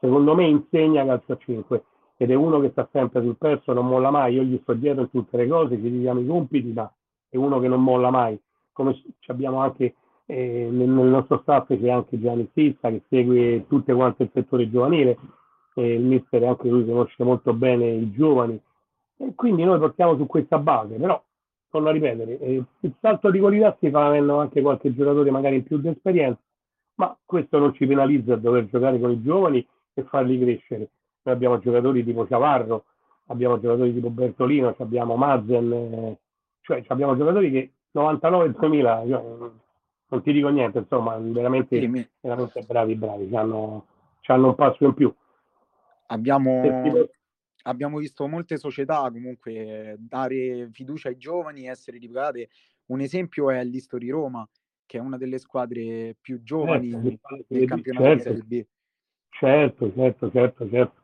secondo 0.00 0.34
me 0.34 0.46
insegna 0.46 1.06
calcio 1.06 1.32
a 1.32 1.38
5 1.38 1.84
ed 2.22 2.30
è 2.30 2.34
uno 2.34 2.60
che 2.60 2.70
sta 2.70 2.88
sempre 2.92 3.20
sul 3.20 3.36
pezzo, 3.36 3.72
non 3.72 3.88
molla 3.88 4.10
mai, 4.10 4.34
io 4.34 4.44
gli 4.44 4.56
sto 4.62 4.74
dietro 4.74 5.02
in 5.02 5.10
tutte 5.10 5.36
le 5.36 5.48
cose, 5.48 5.74
ci 5.74 5.90
diamo 5.90 6.20
i 6.20 6.26
compiti, 6.26 6.70
ma 6.72 6.88
è 7.28 7.36
uno 7.36 7.58
che 7.58 7.66
non 7.66 7.82
molla 7.82 8.10
mai. 8.10 8.40
Come 8.70 8.96
abbiamo 9.26 9.58
anche 9.58 9.96
eh, 10.26 10.68
nel, 10.70 10.88
nostro 10.88 11.40
staff 11.42 11.66
c'è 11.66 11.90
anche 11.90 12.20
Gianni 12.20 12.46
Stizza 12.52 12.90
che 12.90 13.02
segue 13.08 13.66
tutte 13.66 13.92
quante 13.92 14.22
il 14.22 14.30
settore 14.32 14.70
giovanile, 14.70 15.18
eh, 15.74 15.94
il 15.94 16.04
mister 16.04 16.44
anche 16.44 16.68
lui 16.68 16.86
conosce 16.86 17.24
molto 17.24 17.54
bene 17.54 17.90
i 17.90 18.12
giovani. 18.12 18.60
E 19.16 19.32
quindi 19.34 19.64
noi 19.64 19.80
partiamo 19.80 20.16
su 20.16 20.24
questa 20.26 20.58
base, 20.58 20.94
però 20.94 21.20
torno 21.70 21.88
a 21.88 21.92
ripetere, 21.92 22.38
eh, 22.38 22.62
il 22.80 22.94
salto 23.00 23.32
di 23.32 23.40
qualità 23.40 23.76
si 23.80 23.90
fa 23.90 24.06
avendo 24.06 24.38
anche 24.38 24.62
qualche 24.62 24.94
giocatore 24.94 25.32
magari 25.32 25.56
in 25.56 25.64
più 25.64 25.78
di 25.78 25.88
esperienza, 25.88 26.40
ma 26.96 27.18
questo 27.24 27.58
non 27.58 27.74
ci 27.74 27.84
penalizza 27.84 28.34
a 28.34 28.36
dover 28.36 28.68
giocare 28.68 29.00
con 29.00 29.10
i 29.10 29.20
giovani 29.20 29.66
e 29.94 30.04
farli 30.04 30.38
crescere 30.38 30.88
noi 31.22 31.34
abbiamo 31.34 31.58
giocatori 31.58 32.04
tipo 32.04 32.26
Ciavarro, 32.26 32.84
abbiamo 33.26 33.60
giocatori 33.60 33.92
tipo 33.92 34.10
Bertolino, 34.10 34.74
abbiamo 34.78 35.16
Mazen, 35.16 35.72
eh, 35.72 36.18
cioè 36.62 36.82
abbiamo 36.88 37.16
giocatori 37.16 37.50
che 37.50 37.72
99-2000, 37.94 39.08
cioè, 39.08 39.50
non 40.08 40.22
ti 40.22 40.32
dico 40.32 40.48
niente, 40.48 40.78
insomma, 40.78 41.16
veramente, 41.18 41.80
sì, 41.80 42.08
veramente 42.20 42.62
bravi, 42.62 42.94
bravi, 42.96 43.34
hanno, 43.36 43.86
hanno 44.26 44.48
un 44.48 44.54
passo 44.54 44.84
in 44.84 44.94
più. 44.94 45.14
Abbiamo, 46.06 47.08
abbiamo 47.62 47.98
visto 47.98 48.26
molte 48.26 48.58
società 48.58 49.08
comunque 49.10 49.96
dare 49.98 50.68
fiducia 50.72 51.08
ai 51.08 51.16
giovani, 51.16 51.68
essere 51.68 51.98
ripagate. 51.98 52.48
Un 52.86 53.00
esempio 53.00 53.50
è 53.50 53.64
l'Istori 53.64 54.10
Roma, 54.10 54.46
che 54.84 54.98
è 54.98 55.00
una 55.00 55.16
delle 55.16 55.38
squadre 55.38 56.16
più 56.20 56.42
giovani 56.42 56.90
certo, 56.90 57.44
del 57.46 57.66
campionato 57.66 58.04
certo, 58.04 58.16
di 58.16 58.22
Serie 58.22 58.42
B. 58.42 58.66
Certo, 59.30 59.92
certo, 59.94 60.30
certo, 60.30 60.68
certo 60.68 61.01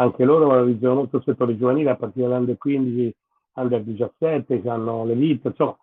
anche 0.00 0.24
loro 0.24 0.46
valorizzano 0.46 0.94
molto 0.94 1.18
il 1.18 1.24
settore 1.24 1.56
giovanile 1.58 1.90
a 1.90 1.96
partire 1.96 2.26
dall'Under 2.26 2.56
15, 2.56 3.14
Under 3.52 3.82
17, 3.82 4.62
hanno 4.66 5.04
le 5.04 5.14
vite, 5.14 5.48
insomma, 5.48 5.76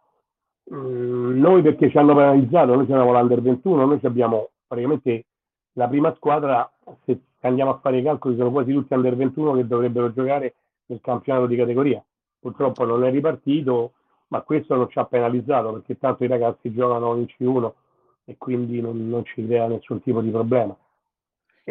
mm, 0.73 1.39
noi 1.39 1.61
perché 1.61 1.89
ci 1.89 1.97
hanno 1.97 2.15
penalizzato, 2.15 2.73
noi 2.75 2.85
siamo 2.87 3.11
l'Under 3.11 3.41
21, 3.41 3.85
noi 3.85 3.99
abbiamo 4.01 4.49
praticamente 4.65 5.25
la 5.73 5.87
prima 5.87 6.13
squadra, 6.15 6.69
se 7.05 7.19
andiamo 7.41 7.71
a 7.71 7.77
fare 7.77 7.99
i 7.99 8.03
calcoli, 8.03 8.35
sono 8.35 8.51
quasi 8.51 8.73
tutti 8.73 8.93
Under 8.93 9.15
21 9.15 9.53
che 9.53 9.67
dovrebbero 9.67 10.11
giocare 10.11 10.55
nel 10.87 10.99
campionato 11.01 11.45
di 11.45 11.55
categoria. 11.55 12.03
Purtroppo 12.39 12.85
non 12.85 13.03
è 13.03 13.11
ripartito, 13.11 13.93
ma 14.29 14.41
questo 14.41 14.75
non 14.75 14.89
ci 14.89 14.97
ha 14.97 15.05
penalizzato 15.05 15.73
perché 15.73 15.97
tanto 15.97 16.23
i 16.23 16.27
ragazzi 16.27 16.73
giocano 16.73 17.15
in 17.15 17.25
C1 17.25 17.71
e 18.25 18.35
quindi 18.37 18.81
non, 18.81 19.07
non 19.07 19.23
ci 19.25 19.45
crea 19.45 19.67
nessun 19.67 20.01
tipo 20.01 20.21
di 20.21 20.31
problema. 20.31 20.75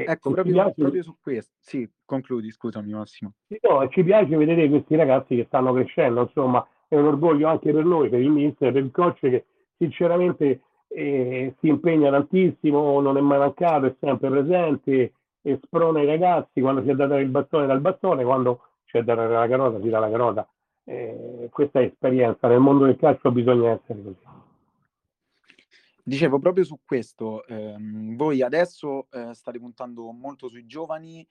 Ecco, 0.04 0.30
proprio, 0.30 0.52
piace... 0.52 0.74
proprio, 0.74 1.02
su 1.02 1.16
questo. 1.22 1.54
Sì, 1.58 1.88
concludi, 2.04 2.50
scusami 2.50 2.92
Massimo. 2.92 3.32
No, 3.62 3.88
ci 3.88 4.04
piace 4.04 4.36
vedere 4.36 4.68
questi 4.68 4.94
ragazzi 4.94 5.36
che 5.36 5.44
stanno 5.46 5.72
crescendo, 5.72 6.20
insomma, 6.20 6.66
è 6.86 6.96
un 6.96 7.06
orgoglio 7.06 7.48
anche 7.48 7.72
per 7.72 7.84
noi, 7.84 8.10
per 8.10 8.20
il 8.20 8.28
mister, 8.28 8.72
per 8.72 8.82
il 8.82 8.90
coach 8.90 9.20
che 9.20 9.46
sinceramente 9.78 10.60
eh, 10.88 11.54
si 11.58 11.68
impegna 11.68 12.10
tantissimo, 12.10 13.00
non 13.00 13.16
è 13.16 13.20
mai 13.22 13.38
mancato, 13.38 13.86
è 13.86 13.94
sempre 13.98 14.28
presente 14.28 15.12
e 15.40 15.60
sprona 15.62 16.02
i 16.02 16.06
ragazzi 16.06 16.60
quando 16.60 16.82
si 16.82 16.90
è 16.90 16.94
dato 16.94 17.14
il 17.14 17.28
bastone 17.28 17.66
dal 17.66 17.80
bastone, 17.80 18.22
quando 18.22 18.60
c'è 18.84 19.02
da 19.02 19.14
dare 19.14 19.32
la 19.32 19.48
carota 19.48 19.80
si 19.80 19.88
dà 19.88 19.98
la 19.98 20.10
carota. 20.10 20.46
Eh, 20.84 21.48
questa 21.50 21.80
è 21.80 21.84
esperienza, 21.84 22.48
nel 22.48 22.60
mondo 22.60 22.84
del 22.84 22.96
calcio 22.96 23.32
bisogna 23.32 23.70
essere 23.70 24.02
così. 24.02 24.44
Dicevo 26.08 26.38
proprio 26.38 26.62
su 26.62 26.78
questo, 26.84 27.44
ehm, 27.46 28.14
voi 28.14 28.40
adesso 28.40 29.08
eh, 29.10 29.34
state 29.34 29.58
puntando 29.58 30.12
molto 30.12 30.48
sui 30.48 30.64
giovani, 30.64 31.26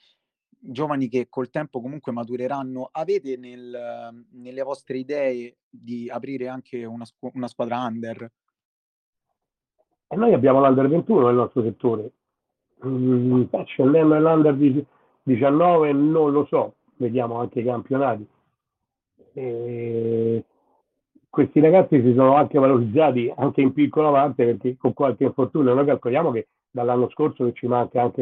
giovani 0.49 1.07
che 1.07 1.27
col 1.29 1.49
tempo 1.49 1.79
comunque 1.79 2.11
matureranno. 2.11 2.89
Avete 2.91 3.37
nel, 3.37 4.25
nelle 4.31 4.63
vostre 4.63 4.97
idee 4.97 5.59
di 5.69 6.09
aprire 6.09 6.49
anche 6.49 6.83
una, 6.83 7.05
una 7.21 7.47
squadra 7.47 7.85
under? 7.85 8.29
E 10.07 10.15
noi 10.17 10.33
abbiamo 10.33 10.59
l'under 10.59 10.89
21 10.89 11.25
nel 11.25 11.35
nostro 11.35 11.63
settore. 11.63 12.11
Mm, 12.85 13.43
scendendo 13.67 14.13
nell'under 14.13 14.85
19 15.23 15.93
non 15.93 16.33
lo 16.33 16.45
so, 16.47 16.75
vediamo 16.97 17.39
anche 17.39 17.61
i 17.61 17.63
campionati. 17.63 18.27
E 19.31 20.43
questi 21.35 21.59
ragazzi 21.59 22.01
si 22.01 22.13
sono 22.13 22.35
anche 22.35 22.57
valorizzati 22.57 23.29
anche 23.35 23.59
in 23.59 23.73
piccola 23.73 24.09
parte 24.09 24.45
perché 24.45 24.77
con 24.77 24.93
qualche 24.93 25.25
infortunio 25.25 25.73
noi 25.73 25.85
calcoliamo 25.85 26.31
che 26.31 26.47
dall'anno 26.71 27.09
scorso 27.09 27.51
ci 27.51 27.67
manca 27.67 28.01
anche 28.01 28.21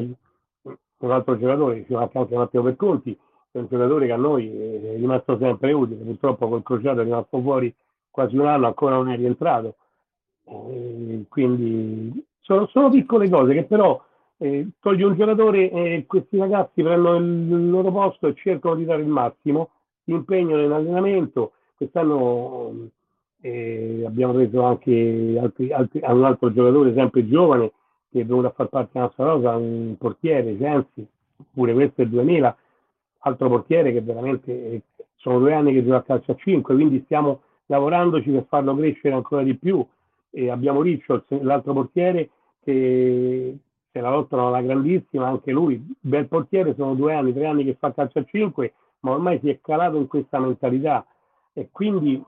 un 0.64 1.12
altro 1.12 1.38
giocatore, 1.38 1.86
ci 1.86 1.94
manca 1.94 2.22
anche 2.22 2.36
Matteo 2.36 2.64
Perconti, 2.64 3.16
è 3.52 3.60
un 3.60 3.68
giocatore 3.70 4.08
che 4.08 4.14
a 4.14 4.18
noi 4.18 4.48
è 4.48 4.96
rimasto 4.96 5.38
sempre 5.38 5.74
utile, 5.74 6.04
purtroppo 6.04 6.50
col 6.50 6.64
crociato 6.64 7.02
è 7.02 7.04
rimasto 7.04 7.40
fuori 7.40 7.72
quasi 8.10 8.36
un 8.36 8.48
anno, 8.48 8.66
ancora 8.66 8.96
non 8.96 9.12
è 9.12 9.16
rientrato. 9.16 9.76
E 10.46 11.26
quindi 11.30 12.26
sono, 12.40 12.66
sono, 12.66 12.90
piccole 12.90 13.30
cose 13.30 13.54
che 13.54 13.66
però 13.66 14.04
eh, 14.38 14.70
togli 14.80 15.04
un 15.04 15.16
giocatore 15.16 15.70
e 15.70 16.06
questi 16.08 16.38
ragazzi 16.38 16.82
prendono 16.82 17.18
il 17.18 17.70
loro 17.70 17.92
posto 17.92 18.26
e 18.26 18.34
cercano 18.34 18.74
di 18.74 18.86
dare 18.86 19.04
il 19.04 19.08
massimo, 19.08 19.70
si 20.04 20.12
impegnano 20.12 20.64
in 20.64 20.72
allenamento. 20.72 21.52
Quest'anno 21.76 22.90
e 23.46 24.04
abbiamo 24.06 24.32
preso 24.32 24.64
anche 24.64 25.38
altri, 25.38 25.74
altri, 25.74 26.00
un 26.02 26.24
altro 26.24 26.54
giocatore 26.54 26.94
sempre 26.94 27.28
giovane 27.28 27.74
che 28.10 28.22
è 28.22 28.26
venuto 28.26 28.48
a 28.48 28.52
far 28.52 28.70
parte 28.70 28.92
della 28.94 29.06
nostra 29.08 29.26
rosa, 29.26 29.56
un 29.58 29.96
portiere, 29.98 30.56
Sensi, 30.58 31.06
pure 31.52 31.74
questo 31.74 32.00
è 32.00 32.04
il 32.06 32.12
2000, 32.12 32.58
altro 33.20 33.50
portiere 33.50 33.92
che 33.92 34.00
veramente 34.00 34.84
sono 35.16 35.40
due 35.40 35.54
anni 35.54 35.74
che 35.74 35.84
gioca 35.84 35.98
a 35.98 36.04
calcio 36.04 36.32
a 36.32 36.36
5, 36.36 36.74
quindi 36.74 37.02
stiamo 37.04 37.42
lavorandoci 37.66 38.32
per 38.32 38.46
farlo 38.48 38.78
crescere 38.78 39.14
ancora 39.14 39.44
di 39.44 39.58
più. 39.58 39.86
E 40.30 40.50
abbiamo 40.50 40.82
Riccio, 40.82 41.26
l'altro 41.42 41.74
portiere, 41.74 42.30
che 42.64 43.58
se 43.92 44.00
la 44.00 44.10
lottano 44.10 44.48
alla 44.48 44.62
grandissima, 44.62 45.28
anche 45.28 45.52
lui, 45.52 45.84
bel 46.00 46.28
portiere, 46.28 46.76
sono 46.76 46.94
due 46.94 47.14
anni, 47.14 47.34
tre 47.34 47.48
anni 47.48 47.66
che 47.66 47.76
fa 47.78 47.92
calcio 47.92 48.20
a 48.20 48.24
5, 48.24 48.74
ma 49.02 49.12
ormai 49.12 49.40
si 49.40 49.50
è 49.50 49.60
calato 49.60 49.98
in 49.98 50.08
questa 50.08 50.40
mentalità 50.40 51.06
e 51.52 51.68
quindi 51.72 52.24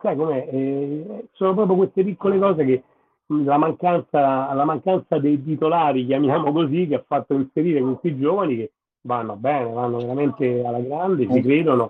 sai 0.00 0.16
com'è? 0.16 0.48
Eh, 0.50 1.28
sono 1.32 1.54
proprio 1.54 1.76
queste 1.76 2.04
piccole 2.04 2.38
cose 2.38 2.64
che 2.64 2.82
la 3.26 3.56
mancanza, 3.56 4.52
la 4.52 4.64
mancanza 4.64 5.18
dei 5.18 5.42
titolari, 5.42 6.06
chiamiamo 6.06 6.52
così, 6.52 6.86
che 6.86 6.94
ha 6.96 7.04
fatto 7.06 7.34
inserire 7.34 7.80
questi 7.80 8.16
giovani 8.18 8.56
che 8.56 8.72
vanno 9.02 9.36
bene, 9.36 9.72
vanno 9.72 9.98
veramente 9.98 10.64
alla 10.64 10.80
grande, 10.80 11.28
si 11.30 11.40
credono 11.40 11.88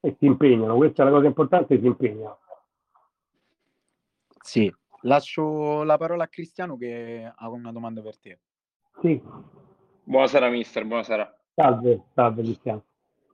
e 0.00 0.14
si 0.18 0.26
impegnano. 0.26 0.76
Questa 0.76 1.02
è 1.02 1.06
la 1.06 1.12
cosa 1.12 1.26
importante, 1.26 1.78
si 1.78 1.86
impegnano. 1.86 2.38
Sì, 4.40 4.72
lascio 5.02 5.82
la 5.82 5.96
parola 5.96 6.24
a 6.24 6.28
Cristiano 6.28 6.76
che 6.76 7.32
ha 7.34 7.48
una 7.48 7.72
domanda 7.72 8.00
per 8.00 8.18
te. 8.18 8.38
Sì. 9.00 9.20
Buonasera 10.04 10.48
mister, 10.50 10.84
buonasera. 10.84 11.36
Salve, 11.54 12.04
salve 12.14 12.42
Cristiano. 12.42 12.84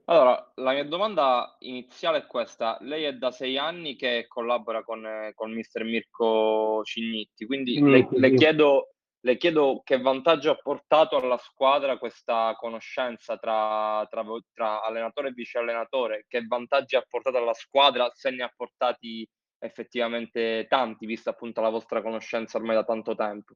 Allora, 0.07 0.53
la 0.57 0.73
mia 0.73 0.85
domanda 0.85 1.57
iniziale 1.61 2.19
è 2.19 2.27
questa. 2.27 2.77
Lei 2.81 3.05
è 3.05 3.15
da 3.15 3.31
sei 3.31 3.57
anni 3.57 3.95
che 3.95 4.27
collabora 4.27 4.83
con, 4.83 5.31
con 5.35 5.53
mister 5.53 5.85
Mirko 5.85 6.83
Cignitti, 6.85 7.47
quindi 7.47 7.81
le, 7.81 8.09
le, 8.11 8.35
chiedo, 8.35 8.95
le, 9.21 9.37
chiedo, 9.37 9.81
che 9.85 10.01
vantaggio 10.01 10.51
ha 10.51 10.57
portato 10.57 11.17
alla 11.17 11.39
squadra 11.39 11.99
questa 11.99 12.55
conoscenza 12.59 13.37
tra, 13.39 14.05
tra, 14.11 14.25
tra 14.53 14.83
allenatore 14.83 15.29
e 15.29 15.33
vice 15.33 15.59
allenatore, 15.59 16.25
che 16.27 16.45
vantaggi 16.47 16.97
ha 16.97 17.05
portato 17.09 17.37
alla 17.37 17.55
squadra, 17.55 18.11
se 18.13 18.31
ne 18.31 18.43
ha 18.43 18.53
portati 18.55 19.27
effettivamente 19.59 20.67
tanti, 20.69 21.07
vista 21.07 21.31
appunto 21.31 21.61
la 21.61 21.69
vostra 21.69 22.03
conoscenza 22.03 22.59
ormai 22.59 22.75
da 22.75 22.85
tanto 22.85 23.15
tempo. 23.15 23.55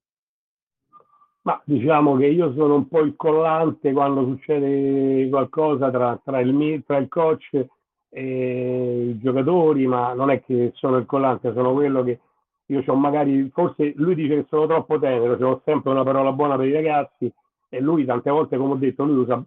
Ma 1.47 1.63
diciamo 1.65 2.17
che 2.17 2.27
io 2.27 2.53
sono 2.55 2.75
un 2.75 2.89
po' 2.89 3.03
il 3.03 3.15
collante 3.15 3.93
quando 3.93 4.25
succede 4.25 5.29
qualcosa 5.29 5.93
tra, 5.93 6.21
tra, 6.25 6.41
il, 6.41 6.83
tra 6.85 6.97
il 6.97 7.07
coach 7.07 7.65
e 8.09 9.11
i 9.11 9.19
giocatori, 9.21 9.87
ma 9.87 10.13
non 10.13 10.31
è 10.31 10.43
che 10.43 10.73
sono 10.75 10.97
il 10.97 11.07
collante, 11.07 11.53
sono 11.53 11.73
quello 11.73 12.03
che 12.03 12.19
io 12.67 12.83
ho 12.85 12.95
magari, 12.97 13.49
forse 13.55 13.93
lui 13.95 14.17
dice 14.17 14.41
che 14.41 14.47
sono 14.49 14.67
troppo 14.67 14.99
tenero, 14.99 15.35
ho 15.49 15.63
sempre 15.65 15.93
una 15.93 16.03
parola 16.03 16.33
buona 16.33 16.57
per 16.57 16.67
i 16.67 16.73
ragazzi 16.73 17.33
e 17.69 17.81
lui 17.81 18.05
tante 18.05 18.29
volte, 18.29 18.57
come 18.57 18.73
ho 18.73 18.77
detto, 18.77 19.05
lui 19.05 19.19
usa 19.19 19.41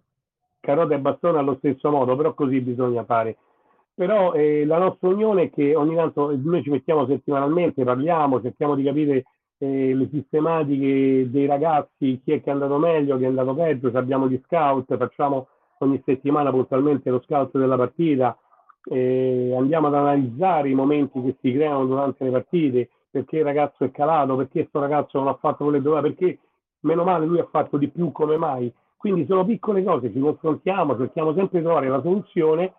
carota 0.62 0.96
e 0.96 1.00
bastone 1.00 1.38
allo 1.38 1.56
stesso 1.58 1.92
modo, 1.92 2.16
però 2.16 2.34
così 2.34 2.62
bisogna 2.62 3.04
fare. 3.04 3.36
Però 3.94 4.32
eh, 4.32 4.64
la 4.66 4.78
nostra 4.78 5.10
unione 5.10 5.44
è 5.44 5.50
che 5.50 5.76
ogni 5.76 5.96
tanto 5.96 6.34
noi 6.34 6.64
ci 6.64 6.70
mettiamo 6.70 7.06
settimanalmente, 7.08 7.84
parliamo, 7.84 8.42
cerchiamo 8.42 8.76
di 8.76 8.84
capire 8.84 9.26
eh, 9.60 9.94
le 9.94 10.10
sistematiche 10.12 11.30
dei 11.30 11.46
ragazzi, 11.46 12.22
chi 12.24 12.32
è 12.32 12.42
che 12.42 12.50
è 12.50 12.54
andato 12.54 12.78
meglio, 12.78 13.18
chi 13.18 13.24
è 13.24 13.28
andato 13.28 13.54
peggio, 13.54 13.92
abbiamo 13.94 14.28
gli 14.28 14.42
scout, 14.46 14.96
facciamo 14.98 15.48
ogni 15.80 16.02
settimana 16.06 16.50
puntualmente 16.50 17.10
lo 17.10 17.22
scout 17.26 17.58
della 17.58 17.76
partita, 17.76 18.38
eh, 18.86 19.54
andiamo 19.58 19.88
ad 19.88 19.96
analizzare 19.96 20.70
i 20.70 20.74
momenti 20.74 21.22
che 21.22 21.36
si 21.42 21.54
creano 21.54 21.86
durante 21.86 22.24
le 22.24 22.32
partite, 22.32 22.90
perché 23.12 23.38
il 23.38 23.44
ragazzo 23.44 23.84
è 23.84 23.92
calato, 23.92 24.36
perché 24.36 24.60
questo 24.60 24.80
ragazzo 24.80 25.20
non 25.20 25.28
ha 25.28 25.36
fatto 25.36 25.66
quelle 25.66 25.82
doveva, 25.82 26.02
perché 26.02 26.40
meno 26.82 27.04
male 27.04 27.26
lui 27.26 27.40
ha 27.40 27.48
fatto 27.52 27.78
di 27.78 27.90
più 27.90 28.12
come 28.12 28.38
mai. 28.38 28.74
Quindi 28.96 29.26
sono 29.26 29.46
piccole 29.46 29.84
cose, 29.84 30.12
ci 30.12 30.20
confrontiamo, 30.20 30.98
cerchiamo 30.98 31.34
sempre 31.34 31.60
di 31.60 31.66
trovare 31.66 31.88
la 31.88 32.02
soluzione 32.02 32.74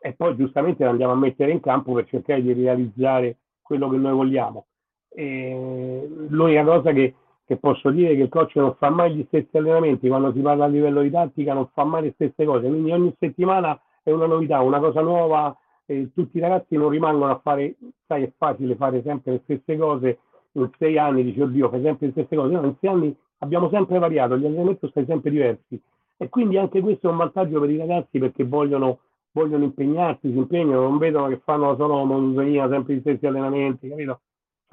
e 0.00 0.12
poi 0.14 0.36
giustamente 0.36 0.84
andiamo 0.84 1.12
a 1.12 1.16
mettere 1.16 1.52
in 1.52 1.60
campo 1.60 1.92
per 1.92 2.06
cercare 2.06 2.42
di 2.42 2.52
realizzare 2.52 3.36
quello 3.62 3.88
che 3.88 3.96
noi 3.96 4.12
vogliamo. 4.12 4.66
L'unica 5.14 6.64
cosa 6.64 6.92
che, 6.92 7.14
che, 7.44 7.56
posso 7.56 7.90
dire 7.90 8.12
è 8.12 8.14
che 8.16 8.22
il 8.22 8.28
coach 8.28 8.56
non 8.56 8.74
fa 8.76 8.90
mai 8.90 9.14
gli 9.14 9.24
stessi 9.26 9.56
allenamenti, 9.56 10.08
quando 10.08 10.32
si 10.32 10.40
parla 10.40 10.64
a 10.64 10.68
livello 10.68 11.02
di 11.02 11.10
tattica 11.10 11.52
non 11.54 11.68
fa 11.72 11.84
mai 11.84 12.02
le 12.02 12.12
stesse 12.14 12.44
cose, 12.44 12.66
quindi 12.68 12.90
ogni 12.92 13.14
settimana 13.18 13.78
è 14.02 14.10
una 14.10 14.26
novità, 14.26 14.60
una 14.60 14.78
cosa 14.78 15.00
nuova, 15.00 15.56
e 15.86 16.10
tutti 16.14 16.38
i 16.38 16.40
ragazzi 16.40 16.76
non 16.76 16.88
rimangono 16.88 17.30
a 17.30 17.40
fare, 17.42 17.76
sai 18.06 18.24
è 18.24 18.32
facile 18.36 18.76
fare 18.76 19.02
sempre 19.02 19.32
le 19.32 19.40
stesse 19.44 19.76
cose, 19.76 20.18
in 20.52 20.70
sei 20.78 20.98
anni 20.98 21.24
dici 21.24 21.40
oddio 21.40 21.68
fai 21.68 21.82
sempre 21.82 22.06
le 22.06 22.12
stesse 22.12 22.36
cose, 22.36 22.54
no, 22.54 22.64
in 22.64 22.74
sei 22.80 22.90
anni 22.90 23.16
abbiamo 23.38 23.68
sempre 23.68 23.98
variato, 23.98 24.38
gli 24.38 24.46
allenamenti 24.46 24.88
sono 24.92 25.06
sempre 25.06 25.30
diversi. 25.30 25.80
E 26.16 26.28
quindi 26.28 26.56
anche 26.56 26.80
questo 26.80 27.08
è 27.08 27.10
un 27.10 27.16
vantaggio 27.16 27.58
per 27.58 27.70
i 27.70 27.76
ragazzi 27.76 28.18
perché 28.18 28.44
vogliono, 28.44 29.00
vogliono 29.32 29.64
impegnarsi, 29.64 30.30
si 30.30 30.36
impegnano, 30.36 30.82
non 30.82 30.98
vedono 30.98 31.26
che 31.26 31.40
fanno 31.44 31.74
solo 31.76 32.04
monotonia, 32.04 32.68
sempre 32.68 32.94
gli 32.94 33.00
stessi 33.00 33.26
allenamenti, 33.26 33.88
capito? 33.88 34.20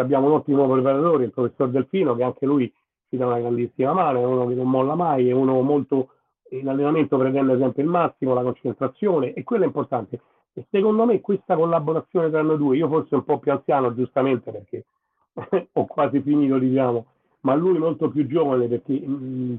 Abbiamo 0.02 0.28
un 0.28 0.34
ottimo 0.34 0.68
preparatore, 0.70 1.26
il 1.26 1.32
professor 1.32 1.70
Delfino, 1.70 2.16
che 2.16 2.24
anche 2.24 2.46
lui 2.46 2.72
ci 3.10 3.18
dà 3.18 3.26
una 3.26 3.40
grandissima 3.40 3.94
mano, 3.94 4.20
è 4.20 4.26
uno 4.26 4.48
che 4.48 4.56
non 4.56 4.70
molla 4.70 4.96
mai, 4.96 5.30
è 5.30 5.34
uno 5.34 5.62
molto 5.62 6.10
in 6.52 6.68
allenamento 6.68 7.18
pretende 7.18 7.58
sempre 7.58 7.84
il 7.84 7.90
massimo, 7.90 8.34
la 8.34 8.42
concentrazione 8.42 9.34
e 9.34 9.44
quello 9.44 9.64
è 9.64 9.68
importante. 9.68 10.22
E 10.54 10.66
secondo 10.72 11.06
me 11.06 11.22
questa 11.22 11.56
collaborazione 11.56 12.30
tra 12.30 12.42
noi 12.42 12.58
due, 12.58 12.78
io 12.78 12.88
forse 12.88 13.16
un 13.16 13.24
po' 13.24 13.40
più 13.40 13.52
anziano 13.52 13.94
giustamente 13.94 14.52
perché 14.52 14.86
ho 15.74 15.86
quasi 15.86 16.22
finito 16.22 16.58
diciamo, 16.58 17.06
ma 17.42 17.56
lui 17.56 17.78
molto 17.78 18.10
più 18.10 18.28
giovane 18.28 18.68
perché 18.68 18.94
mh, 18.94 19.12
mm, 19.12 19.56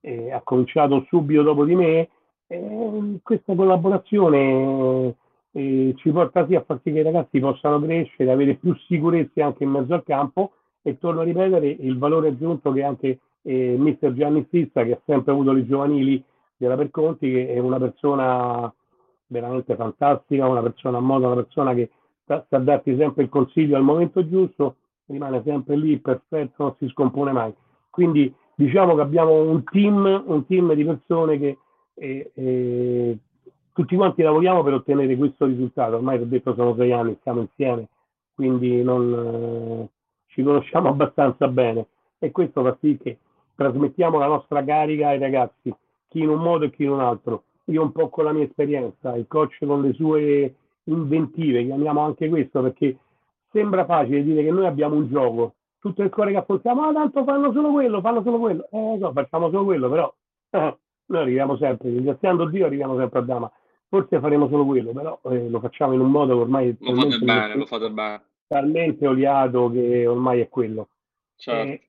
eh, 0.00 0.32
ha 0.32 0.40
cominciato 0.42 1.04
subito 1.08 1.42
dopo 1.42 1.64
di 1.64 1.74
me, 1.74 2.08
eh, 2.46 3.18
questa 3.22 3.54
collaborazione 3.54 5.14
eh, 5.56 5.94
ci 5.96 6.10
porta 6.10 6.46
sì 6.48 6.56
a 6.56 6.62
far 6.62 6.80
sì 6.82 6.92
che 6.92 6.98
i 6.98 7.02
ragazzi 7.02 7.38
possano 7.38 7.80
crescere, 7.80 8.32
avere 8.32 8.54
più 8.54 8.74
sicurezza 8.88 9.44
anche 9.44 9.62
in 9.62 9.70
mezzo 9.70 9.94
al 9.94 10.02
campo 10.02 10.52
e 10.82 10.98
torno 10.98 11.20
a 11.20 11.24
ripetere 11.24 11.68
il 11.68 11.96
valore 11.96 12.28
aggiunto 12.28 12.72
che 12.72 12.82
anche 12.82 13.20
eh, 13.42 13.76
mister 13.78 14.12
Gianni 14.14 14.44
Stizza 14.48 14.82
che 14.82 14.92
ha 14.92 15.00
sempre 15.06 15.32
avuto 15.32 15.52
le 15.52 15.64
giovanili 15.64 16.22
della 16.56 16.76
Perconti 16.76 17.30
che 17.30 17.54
è 17.54 17.58
una 17.60 17.78
persona 17.78 18.72
veramente 19.28 19.76
fantastica, 19.76 20.48
una 20.48 20.62
persona 20.62 20.98
a 20.98 21.00
modo, 21.00 21.26
una 21.26 21.42
persona 21.42 21.72
che 21.72 21.90
sa, 22.26 22.44
sa 22.48 22.58
darti 22.58 22.96
sempre 22.96 23.22
il 23.22 23.28
consiglio 23.28 23.76
al 23.76 23.82
momento 23.82 24.28
giusto, 24.28 24.76
rimane 25.06 25.40
sempre 25.44 25.76
lì 25.76 25.98
perfetto, 25.98 26.64
non 26.64 26.74
si 26.78 26.88
scompone 26.88 27.30
mai. 27.30 27.54
Quindi 27.90 28.34
diciamo 28.56 28.96
che 28.96 29.02
abbiamo 29.02 29.40
un 29.40 29.62
team, 29.64 30.24
un 30.26 30.46
team 30.46 30.72
di 30.74 30.84
persone 30.84 31.38
che 31.38 31.58
eh, 31.94 32.32
eh, 32.34 33.18
tutti 33.74 33.96
quanti 33.96 34.22
lavoriamo 34.22 34.62
per 34.62 34.74
ottenere 34.74 35.16
questo 35.16 35.46
risultato. 35.46 35.96
Ormai 35.96 36.20
ho 36.20 36.24
detto 36.24 36.54
sono 36.54 36.74
sei 36.76 36.92
anni, 36.92 37.18
siamo 37.22 37.40
insieme, 37.40 37.88
quindi 38.32 38.82
non, 38.82 39.12
eh, 39.12 39.88
ci 40.28 40.42
conosciamo 40.42 40.88
abbastanza 40.90 41.48
bene 41.48 41.88
e 42.18 42.30
questo 42.30 42.62
fa 42.62 42.76
sì 42.80 42.96
che 42.96 43.18
trasmettiamo 43.56 44.18
la 44.18 44.28
nostra 44.28 44.64
carica 44.64 45.08
ai 45.08 45.18
ragazzi, 45.18 45.74
chi 46.08 46.20
in 46.20 46.28
un 46.28 46.38
modo 46.38 46.64
e 46.64 46.70
chi 46.70 46.84
in 46.84 46.90
un 46.90 47.00
altro. 47.00 47.42
Io 47.66 47.82
un 47.82 47.92
po' 47.92 48.08
con 48.10 48.24
la 48.24 48.32
mia 48.32 48.44
esperienza, 48.44 49.16
il 49.16 49.26
coach 49.26 49.58
con 49.66 49.82
le 49.82 49.92
sue 49.94 50.54
inventive, 50.84 51.64
chiamiamo 51.64 52.00
anche 52.00 52.28
questo 52.28 52.62
perché 52.62 52.96
sembra 53.50 53.84
facile 53.86 54.22
dire 54.22 54.44
che 54.44 54.50
noi 54.50 54.66
abbiamo 54.66 54.94
un 54.94 55.08
gioco, 55.08 55.54
tutto 55.80 56.02
il 56.02 56.10
cuore 56.10 56.30
che 56.30 56.36
affrontiamo, 56.36 56.82
ah 56.82 56.92
tanto 56.92 57.24
fanno 57.24 57.52
solo 57.52 57.72
quello, 57.72 58.00
fanno 58.00 58.22
solo 58.22 58.38
quello, 58.38 58.68
eh 58.70 58.96
no, 58.98 59.12
facciamo 59.12 59.50
solo 59.50 59.64
quello, 59.64 59.88
però 59.88 60.14
eh, 60.50 60.76
noi 61.06 61.20
arriviamo 61.20 61.56
sempre, 61.56 61.88
ringraziando 61.88 62.44
Dio 62.46 62.66
arriviamo 62.66 62.96
sempre 62.98 63.18
a 63.18 63.22
Dama 63.22 63.52
forse 63.94 64.18
faremo 64.18 64.48
solo 64.48 64.64
quello, 64.64 64.90
però 64.90 65.20
eh, 65.30 65.48
lo 65.48 65.60
facciamo 65.60 65.92
in 65.92 66.00
un 66.00 66.10
modo 66.10 66.34
che 66.34 66.40
ormai 66.40 66.76
lo 66.80 66.94
fate 66.94 67.18
bene, 67.18 67.54
lo 67.54 67.66
fate 67.66 67.90
bene. 67.90 68.22
talmente 68.48 69.06
oliato 69.06 69.70
che 69.70 70.04
ormai 70.04 70.40
è 70.40 70.48
quello. 70.48 70.88
Certo. 71.36 71.70
Eh, 71.70 71.80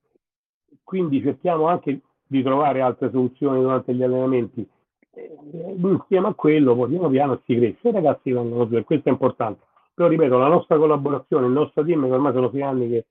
quindi 0.83 1.19
cerchiamo 1.23 1.65
anche 1.65 2.01
di 2.27 2.43
trovare 2.43 2.81
altre 2.81 3.09
soluzioni 3.09 3.59
durante 3.59 3.95
gli 3.95 4.03
allenamenti. 4.03 4.67
Eh, 5.15 5.35
insieme 5.77 6.27
a 6.27 6.33
quello, 6.35 6.75
poi 6.75 6.89
piano 6.89 7.09
piano 7.09 7.41
si 7.43 7.55
cresce, 7.55 7.89
i 7.89 7.91
ragazzi 7.91 8.31
vengono 8.31 8.67
su 8.67 8.75
e 8.75 8.83
questo 8.83 9.09
è 9.09 9.11
importante. 9.11 9.61
Però 9.95 10.07
ripeto, 10.07 10.37
la 10.37 10.47
nostra 10.47 10.77
collaborazione, 10.77 11.47
il 11.47 11.53
nostro 11.53 11.83
team, 11.83 12.05
che 12.05 12.11
ormai 12.11 12.33
sono 12.33 12.51
sei 12.51 12.61
anni 12.61 12.87
che, 12.87 13.05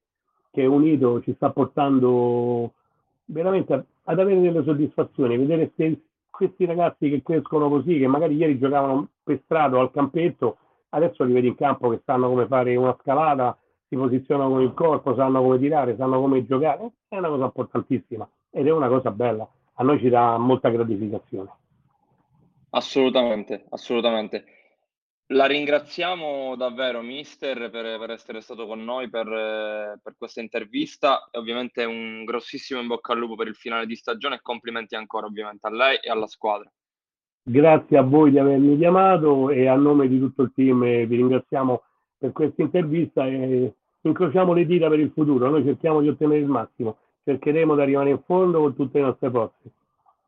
che 0.53 0.63
è 0.63 0.67
unito, 0.67 1.21
ci 1.23 1.35
sta 1.35 1.51
portando 1.51 2.73
veramente 3.25 3.87
ad 4.05 4.19
avere 4.21 4.41
delle 4.41 4.63
soddisfazioni, 4.63 5.37
vedere 5.37 5.73
se 5.75 5.99
questi 6.35 6.65
ragazzi 6.65 7.09
che 7.09 7.23
crescono 7.23 7.69
così, 7.69 7.99
che 7.99 8.07
magari 8.09 8.35
ieri 8.37 8.59
giocavano 8.59 9.09
per 9.23 9.41
strada 9.45 9.79
al 9.79 9.93
campetto, 9.93 10.59
adesso 10.91 11.23
li 11.25 11.33
vedi 11.33 11.49
in 11.49 11.55
campo 11.55 11.89
che 11.91 12.01
sanno 12.05 12.29
come 12.29 12.47
fare 12.47 12.75
una 12.75 12.97
scalata, 13.01 13.57
si 13.89 13.97
posizionano 13.97 14.51
con 14.51 14.63
il 14.63 14.75
corpo, 14.75 15.15
sanno 15.15 15.41
come 15.41 15.59
tirare, 15.59 15.97
sanno 15.97 16.21
come 16.21 16.45
giocare. 16.45 16.91
È 17.09 17.17
una 17.17 17.29
cosa 17.29 17.45
importantissima 17.45 18.29
ed 18.51 18.67
è 18.67 18.73
una 18.73 18.89
cosa 18.89 19.11
bella. 19.11 19.49
A 19.75 19.85
noi 19.85 19.99
ci 20.01 20.09
dà 20.09 20.37
molta 20.37 20.71
gratificazione. 20.71 21.51
Assolutamente, 22.71 23.67
assolutamente. 23.71 24.45
La 25.29 25.47
ringraziamo 25.47 26.55
davvero, 26.55 27.01
mister, 27.01 27.71
per, 27.71 27.99
per 27.99 28.11
essere 28.11 28.43
stato 28.43 28.67
con 28.67 28.85
noi 28.85 29.09
per, 29.09 29.27
per, 30.03 30.15
questa 30.19 30.43
intervista 30.43 31.31
e 31.31 31.39
ovviamente 31.39 31.83
un 31.85 32.25
grossissimo 32.25 32.79
in 32.79 32.89
bocca 32.89 33.15
al 33.15 33.21
lupo 33.21 33.35
per 33.35 33.47
il 33.47 33.55
finale 33.55 33.87
di 33.87 33.97
stagione 33.97 34.35
e 34.35 34.41
complimenti 34.43 34.97
ancora 34.97 35.27
ovviamente 35.27 35.67
a 35.67 35.71
lei 35.71 35.97
e 36.03 36.11
alla 36.11 36.27
squadra. 36.27 36.71
Grazie 37.43 37.97
a 37.97 38.03
voi 38.03 38.33
di 38.33 38.39
avermi 38.39 38.77
chiamato 38.77 39.49
e 39.49 39.67
a 39.67 39.75
nome 39.77 40.09
di 40.09 40.19
tutto 40.19 40.43
il 40.43 40.53
team 40.55 40.81
vi 40.81 41.17
ringraziamo 41.17 41.83
per 42.19 42.33
questa 42.33 42.61
intervista 42.61 43.27
e 43.27 43.75
incrociamo 44.03 44.53
le 44.53 44.67
dita 44.67 44.91
per 44.91 44.99
il 44.99 45.11
futuro. 45.11 45.49
Noi 45.49 45.65
cerchiamo 45.65 46.03
di 46.03 46.09
ottenere 46.09 46.41
il 46.41 46.49
massimo, 46.49 46.99
cercheremo 47.25 47.75
di 47.75 47.81
arrivare 47.81 48.11
in 48.11 48.21
fondo 48.27 48.61
con 48.61 48.75
tutte 48.75 48.99
le 48.99 49.07
nostre 49.07 49.31
forze. 49.31 49.73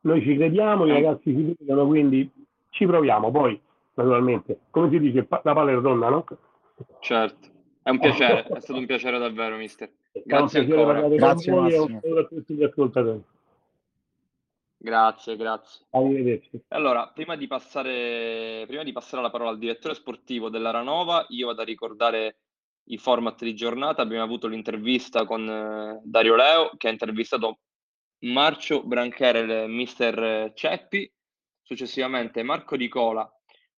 Noi 0.01 0.23
ci 0.23 0.35
crediamo, 0.35 0.87
i 0.87 0.91
ragazzi 0.91 1.35
ci 1.35 1.55
credono, 1.55 1.85
quindi 1.85 2.31
ci 2.69 2.85
proviamo. 2.87 3.29
Poi 3.29 3.59
naturalmente. 3.97 4.59
Come 4.69 4.89
si 4.89 4.99
dice, 4.99 5.27
la 5.29 5.53
palla 5.53 5.71
è 5.71 5.73
rotonda, 5.73 6.09
no? 6.09 6.25
Certo, 6.99 7.47
è 7.81 7.89
un 7.89 7.99
piacere, 7.99 8.45
è 8.53 8.59
stato 8.59 8.79
un 8.79 8.85
piacere 8.85 9.17
davvero, 9.17 9.57
mister. 9.57 9.91
Grazie 10.23 10.61
ancora. 10.61 11.07
Grazie, 11.09 11.53
e 11.53 12.19
a 12.19 12.23
tutti 12.25 12.53
gli 12.53 12.63
ascoltatori. 12.63 13.23
Grazie, 14.79 15.35
grazie. 15.35 15.85
Arrivederci. 15.89 16.61
Allora, 16.69 17.07
prima 17.07 17.35
di, 17.35 17.47
passare, 17.47 18.63
prima 18.67 18.83
di 18.83 18.91
passare 18.91 19.23
la 19.23 19.31
parola 19.31 19.49
al 19.49 19.57
direttore 19.57 19.95
sportivo 19.95 20.49
della 20.49 20.69
Ranova, 20.69 21.25
io 21.29 21.47
vado 21.47 21.61
a 21.61 21.65
ricordare 21.65 22.37
i 22.85 22.97
format 22.97 23.43
di 23.43 23.55
giornata. 23.55 24.03
Abbiamo 24.03 24.23
avuto 24.23 24.47
l'intervista 24.47 25.25
con 25.25 25.49
eh, 25.49 25.99
Dario 26.03 26.35
Leo, 26.35 26.71
che 26.77 26.87
ha 26.87 26.91
intervistato 26.91 27.59
Marcio 28.19 28.83
Brancherel, 28.83 29.67
mister 29.69 30.51
Ceppi, 30.53 31.11
successivamente 31.63 32.43
Marco 32.43 32.77
Di 32.77 32.87
Cola 32.87 33.29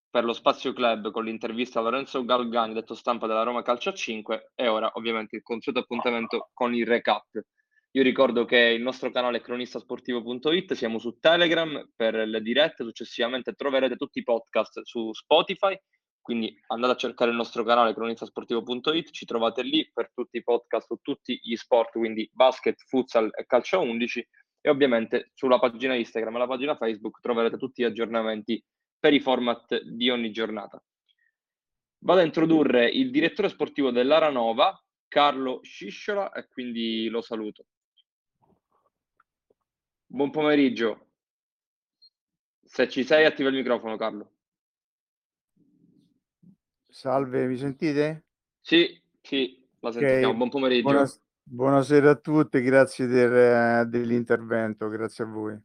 per 0.10 0.24
lo 0.24 0.34
Spazio 0.34 0.74
Club 0.74 1.12
con 1.12 1.24
l'intervista 1.24 1.80
a 1.80 1.84
Lorenzo 1.84 2.26
Galgani, 2.26 2.74
detto 2.74 2.96
stampa 2.96 3.28
della 3.28 3.44
Roma 3.44 3.62
Calcio 3.62 3.90
a 3.90 3.94
5 3.94 4.52
e 4.56 4.68
ora 4.68 4.90
ovviamente 4.94 5.36
il 5.36 5.44
consueto 5.44 5.80
appuntamento 5.80 6.50
con 6.54 6.74
il 6.74 6.86
recap. 6.86 7.28
Io 7.92 8.04
ricordo 8.04 8.46
che 8.46 8.58
il 8.58 8.82
nostro 8.82 9.12
canale 9.12 9.38
è 9.38 9.42
cronistasportivo.it, 9.42 10.74
siamo 10.74 11.00
su 11.00 11.18
Telegram 11.20 11.90
per 11.96 12.16
le 12.16 12.42
dirette, 12.42 12.84
successivamente 12.84 13.54
troverete 13.54 13.96
tutti 13.96 14.20
i 14.20 14.24
podcast 14.24 14.82
su 14.84 15.12
Spotify, 15.12 15.76
quindi 16.22 16.56
andate 16.68 16.94
a 16.94 16.98
cercare 16.98 17.32
il 17.32 17.38
nostro 17.38 17.64
canale 17.64 17.94
cronistasportivo.it, 17.94 19.10
ci 19.10 19.26
trovate 19.26 19.64
lì 19.64 19.90
per 19.92 20.12
tutti 20.14 20.38
i 20.38 20.44
podcast 20.44 20.86
su 20.86 20.98
tutti 21.02 21.40
gli 21.42 21.56
sport, 21.56 21.92
quindi 21.94 22.30
basket, 22.32 22.80
futsal 22.86 23.30
e 23.36 23.46
calcio 23.48 23.80
11 23.82 24.28
e 24.62 24.70
ovviamente 24.70 25.32
sulla 25.34 25.58
pagina 25.58 25.96
Instagram 25.96 26.36
e 26.36 26.40
la 26.40 26.48
pagina 26.48 26.76
Facebook 26.76 27.20
troverete 27.22 27.58
tutti 27.58 27.82
gli 27.82 27.86
aggiornamenti 27.86 28.64
per 29.00 29.14
i 29.14 29.20
format 29.20 29.82
di 29.84 30.10
ogni 30.10 30.32
giornata. 30.32 30.84
Vado 32.00 32.20
a 32.20 32.24
introdurre 32.24 32.88
il 32.88 33.12
direttore 33.12 33.50
sportivo 33.50 33.92
dell'Aranova, 33.92 34.82
Carlo 35.08 35.62
Scisciola, 35.64 36.32
e 36.32 36.48
quindi 36.48 37.08
lo 37.08 37.22
saluto. 37.22 37.66
Buon 40.06 40.32
pomeriggio. 40.32 41.08
Se 42.64 42.88
ci 42.90 43.04
sei, 43.04 43.26
attiva 43.26 43.50
il 43.50 43.56
microfono, 43.56 43.98
Carlo. 43.98 44.34
Salve, 46.88 47.48
mi 47.48 47.58
sentite? 47.58 48.26
Sì, 48.62 49.02
sì, 49.22 49.68
la 49.80 49.92
sentiamo. 49.92 50.28
Okay. 50.28 50.36
Buon 50.36 50.50
pomeriggio. 50.50 50.90
Buonas- 50.90 51.22
buonasera 51.44 52.12
a 52.12 52.16
tutti, 52.16 52.62
grazie 52.62 53.08
del, 53.08 53.88
dell'intervento, 53.90 54.88
grazie 54.88 55.24
a 55.24 55.28
voi. 55.28 55.60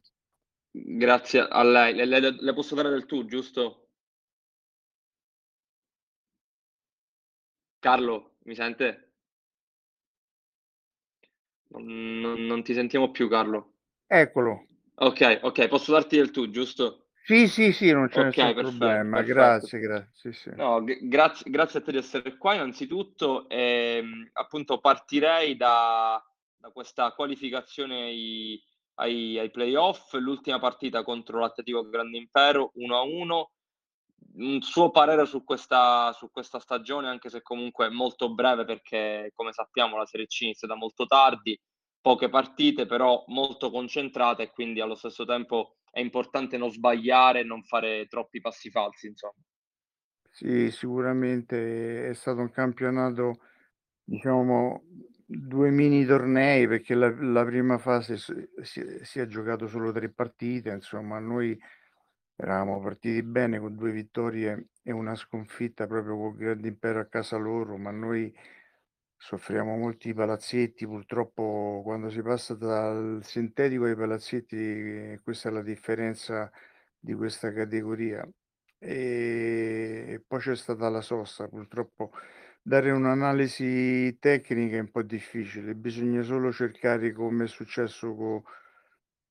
Grazie 0.77 1.39
a 1.39 1.63
lei. 1.63 1.93
Le, 1.93 2.05
le, 2.05 2.35
le 2.37 2.53
posso 2.53 2.75
dare 2.75 2.89
del 2.89 3.05
tu, 3.05 3.25
giusto? 3.25 3.87
Carlo, 7.79 8.35
mi 8.43 8.55
sente? 8.55 9.11
Non, 11.69 12.45
non, 12.45 12.63
ti 12.63 12.73
sentiamo 12.73 13.11
più, 13.11 13.29
Carlo. 13.29 13.75
Eccolo. 14.05 14.67
Ok, 14.95 15.39
ok, 15.43 15.67
posso 15.69 15.93
darti 15.93 16.17
del 16.17 16.31
tu, 16.31 16.49
giusto? 16.49 17.07
Sì, 17.23 17.47
sì, 17.47 17.71
sì, 17.71 17.91
non 17.91 18.09
c'è 18.09 18.27
okay, 18.27 18.53
nessun 18.53 18.53
perfetto, 18.53 18.77
problema. 18.77 19.17
Perfetto. 19.17 19.33
Grazie, 19.33 19.79
grazie. 19.79 20.33
Sì. 20.33 20.49
No, 20.55 20.83
grazie, 20.83 21.51
grazie 21.51 21.79
a 21.79 21.81
te 21.83 21.91
di 21.91 21.97
essere 21.97 22.37
qua. 22.37 22.55
Innanzitutto, 22.55 23.47
ehm, 23.47 24.29
appunto, 24.33 24.79
partirei 24.79 25.55
da, 25.55 26.21
da 26.57 26.69
questa 26.71 27.11
qualificazione 27.13 28.03
ai, 28.03 28.61
ai, 28.95 29.37
ai, 29.39 29.51
playoff. 29.51 30.13
L'ultima 30.13 30.59
partita 30.59 31.03
contro 31.03 31.39
l'Atletico 31.39 31.87
Grande 31.89 32.17
Impero 32.17 32.71
1-1. 32.75 33.45
Un 34.37 34.61
suo 34.61 34.91
parere 34.91 35.25
su 35.25 35.43
questa, 35.43 36.11
su 36.13 36.29
questa 36.29 36.59
stagione, 36.59 37.07
anche 37.07 37.29
se 37.29 37.41
comunque 37.41 37.89
molto 37.89 38.33
breve, 38.33 38.65
perché 38.65 39.31
come 39.33 39.53
sappiamo 39.53 39.97
la 39.97 40.05
Serie 40.05 40.27
C 40.27 40.41
inizia 40.41 40.67
da 40.67 40.75
molto 40.75 41.05
tardi 41.05 41.57
poche 42.05 42.29
partite, 42.29 42.85
però 42.85 43.23
molto 43.29 43.71
concentrate 43.71 44.43
e 44.43 44.51
quindi 44.51 44.79
allo 44.79 44.93
stesso 44.93 45.25
tempo 45.25 45.77
è 45.89 45.99
importante 45.99 46.55
non 46.55 46.69
sbagliare, 46.69 47.43
non 47.43 47.63
fare 47.63 48.05
troppi 48.05 48.41
passi 48.41 48.69
falsi, 48.69 49.07
insomma. 49.07 49.33
Sì, 50.29 50.69
sicuramente 50.69 52.09
è 52.09 52.13
stato 52.13 52.41
un 52.41 52.51
campionato, 52.51 53.39
diciamo, 54.03 54.83
due 55.25 55.69
mini 55.71 56.05
tornei 56.05 56.67
perché 56.67 56.93
la, 56.95 57.09
la 57.19 57.43
prima 57.43 57.77
fase 57.77 58.17
si, 58.17 58.33
si, 58.61 59.19
è 59.19 59.25
giocato 59.27 59.67
solo 59.67 59.91
tre 59.91 60.09
partite, 60.09 60.69
insomma, 60.69 61.19
noi 61.19 61.59
eravamo 62.35 62.81
partiti 62.81 63.23
bene 63.23 63.59
con 63.59 63.75
due 63.75 63.91
vittorie 63.91 64.69
e 64.83 64.91
una 64.91 65.15
sconfitta 65.15 65.87
proprio 65.87 66.17
con 66.17 66.35
Grande 66.35 66.67
Impero 66.67 66.99
a 66.99 67.05
casa 67.05 67.37
loro, 67.37 67.77
ma 67.77 67.91
noi 67.91 68.33
Soffriamo 69.17 69.75
molti 69.75 70.13
palazzetti, 70.13 70.85
purtroppo 70.85 71.81
quando 71.83 72.09
si 72.11 72.21
passa 72.21 72.53
dal 72.53 73.21
sintetico 73.23 73.85
ai 73.85 73.95
palazzetti, 73.95 75.19
questa 75.23 75.49
è 75.49 75.51
la 75.51 75.63
differenza 75.63 76.51
di 76.99 77.13
questa 77.15 77.51
categoria. 77.51 78.27
E 78.77 80.23
poi 80.27 80.39
c'è 80.39 80.55
stata 80.55 80.89
la 80.89 81.01
sosta, 81.01 81.47
purtroppo 81.47 82.11
dare 82.67 82.89
un'analisi 82.89 84.17
tecnica 84.17 84.77
è 84.77 84.79
un 84.79 84.89
po' 84.89 85.03
difficile, 85.03 85.75
bisogna 85.75 86.23
solo 86.23 86.51
cercare, 86.51 87.13
come 87.13 87.43
è 87.43 87.47
successo 87.47 88.15
con, 88.15 88.41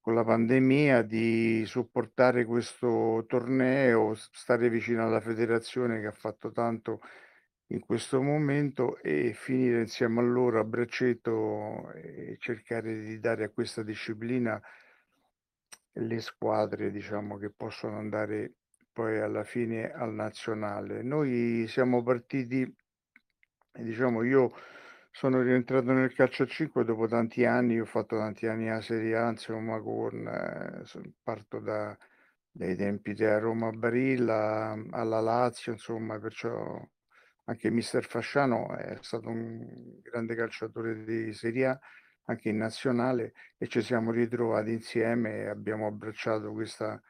con 0.01 0.15
la 0.15 0.23
pandemia, 0.23 1.03
di 1.03 1.65
supportare 1.67 2.45
questo 2.45 3.25
torneo, 3.27 4.15
stare 4.15 4.69
vicino 4.69 5.05
alla 5.05 5.21
federazione 5.21 6.01
che 6.01 6.07
ha 6.07 6.13
fatto 6.13 6.53
tanto 6.53 7.01
in 7.69 7.81
questo 7.81 8.23
momento 8.23 8.99
e 8.99 9.33
finire 9.35 9.81
insieme 9.81 10.21
a 10.21 10.23
loro 10.23 10.61
a 10.61 10.65
braccetto 10.65 11.91
e 11.93 12.37
cercare 12.39 13.01
di 13.01 13.19
dare 13.19 13.45
a 13.45 13.51
questa 13.51 13.83
disciplina 13.83 14.63
le 15.97 16.21
squadre 16.21 16.93
diciamo 16.93 17.37
che 17.37 17.51
possono 17.51 17.99
andare 17.99 18.55
poi 18.93 19.19
alla 19.19 19.43
fine 19.43 19.91
al 19.91 20.13
nazionale. 20.13 21.03
Noi 21.03 21.67
siamo 21.67 22.03
partiti 22.05 22.73
diciamo 23.83 24.23
io 24.23 24.53
sono 25.11 25.43
rientrato 25.43 25.93
nel 25.93 26.13
calcio 26.13 26.43
a 26.43 26.47
5 26.47 26.85
dopo 26.85 27.07
tanti 27.07 27.45
anni, 27.45 27.79
ho 27.81 27.85
fatto 27.85 28.17
tanti 28.17 28.47
anni 28.47 28.69
a 28.71 28.81
Serie 28.81 29.17
A, 29.17 29.31
insomma 29.31 29.81
con 29.81 30.27
eh, 30.27 31.15
parto 31.23 31.61
da, 31.61 31.97
dai 32.51 32.77
tempi 32.77 33.15
della 33.15 33.39
Roma 33.39 33.71
Barilla 33.71 34.77
alla 34.91 35.21
Lazio, 35.21 35.73
insomma, 35.73 36.19
perciò 36.19 36.81
anche 37.45 37.71
mister 37.71 38.05
Fasciano 38.05 38.75
è 38.77 38.97
stato 39.03 39.29
un 39.29 40.01
grande 40.03 40.35
calciatore 40.35 41.05
di 41.05 41.33
Serie 41.33 41.67
A, 41.67 41.81
anche 42.25 42.49
in 42.49 42.57
nazionale, 42.57 43.35
e 43.59 43.69
ci 43.69 43.83
siamo 43.83 44.11
ritrovati 44.11 44.73
insieme 44.73 45.43
e 45.43 45.49
abbiamo 45.49 45.87
abbracciato 45.87 46.53
questa, 46.53 47.01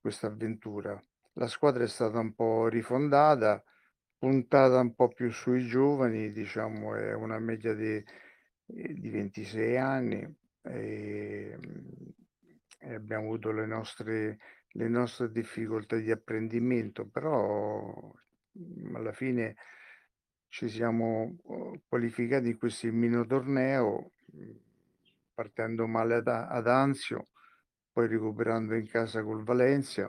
questa 0.00 0.28
avventura. 0.28 1.00
La 1.34 1.46
squadra 1.46 1.84
è 1.84 1.88
stata 1.88 2.18
un 2.18 2.34
po' 2.34 2.68
rifondata, 2.68 3.62
puntata 4.22 4.78
un 4.78 4.94
po' 4.94 5.08
più 5.08 5.32
sui 5.32 5.66
giovani, 5.66 6.30
diciamo 6.30 6.94
è 6.94 7.12
una 7.12 7.40
media 7.40 7.74
di, 7.74 8.00
di 8.64 9.10
26 9.10 9.76
anni 9.76 10.36
e, 10.62 11.58
e 12.78 12.94
abbiamo 12.94 13.24
avuto 13.26 13.50
le 13.50 13.66
nostre, 13.66 14.38
le 14.68 14.88
nostre 14.88 15.32
difficoltà 15.32 15.96
di 15.96 16.12
apprendimento, 16.12 17.04
però 17.08 18.12
alla 18.94 19.12
fine 19.12 19.56
ci 20.48 20.68
siamo 20.68 21.36
uhm, 21.42 21.80
qualificati 21.88 22.50
in 22.50 22.58
questo 22.58 22.86
mini 22.92 23.26
torneo 23.26 24.12
mhmm, 24.34 24.56
partendo 25.34 25.88
male 25.88 26.14
ad, 26.14 26.28
ad 26.28 26.68
Anzio, 26.68 27.30
poi 27.90 28.06
recuperando 28.06 28.76
in 28.76 28.86
casa 28.86 29.24
col 29.24 29.42
Valencia, 29.42 30.08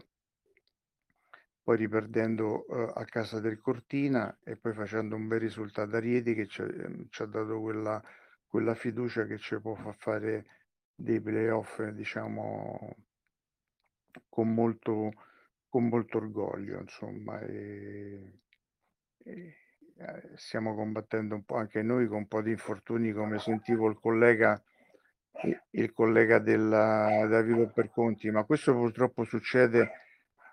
poi 1.63 1.78
riperdendo 1.78 2.65
uh, 2.67 2.91
a 2.93 3.06
casa 3.06 3.39
del 3.39 3.60
Cortina 3.62 4.38
e 4.43 4.58
poi 4.58 4.73
facendo 4.73 5.15
un 5.15 5.28
bel 5.28 5.39
risultato 5.39 5.95
a 5.95 5.99
Rieti 5.99 6.34
che 6.34 6.45
ci, 6.47 6.62
ehm, 6.62 7.08
ci 7.10 7.21
ha 7.21 7.26
dato 7.26 7.62
quella, 7.62 8.04
quella, 8.45 8.76
fiducia 8.76 9.26
che 9.26 9.38
ci 9.38 9.60
può 9.62 9.73
far 9.76 9.95
fare 9.97 10.45
dei 10.93 11.21
playoff, 11.21 11.82
diciamo, 11.82 12.95
con 14.28 14.54
molto, 14.54 15.12
con 15.69 15.88
molto 15.88 16.17
orgoglio, 16.17 16.80
insomma. 16.80 17.39
E, 17.39 18.39
e, 19.23 19.58
eh, 19.95 20.32
stiamo 20.36 20.76
combattendo 20.76 21.36
un 21.36 21.43
po' 21.45 21.56
anche 21.56 21.82
noi 21.82 22.08
con 22.08 22.17
un 22.17 22.28
po' 22.28 22.41
di 22.41 22.52
infortuni, 22.52 23.13
come 23.13 23.39
sentivo 23.39 23.88
il 23.89 23.97
collega, 23.99 24.62
il 25.71 25.93
collega 25.93 26.39
della 26.39 27.26
Davide 27.30 27.67
Perconti, 27.67 28.30
ma 28.32 28.43
questo 28.43 28.73
purtroppo 28.73 29.23
succede 29.23 29.91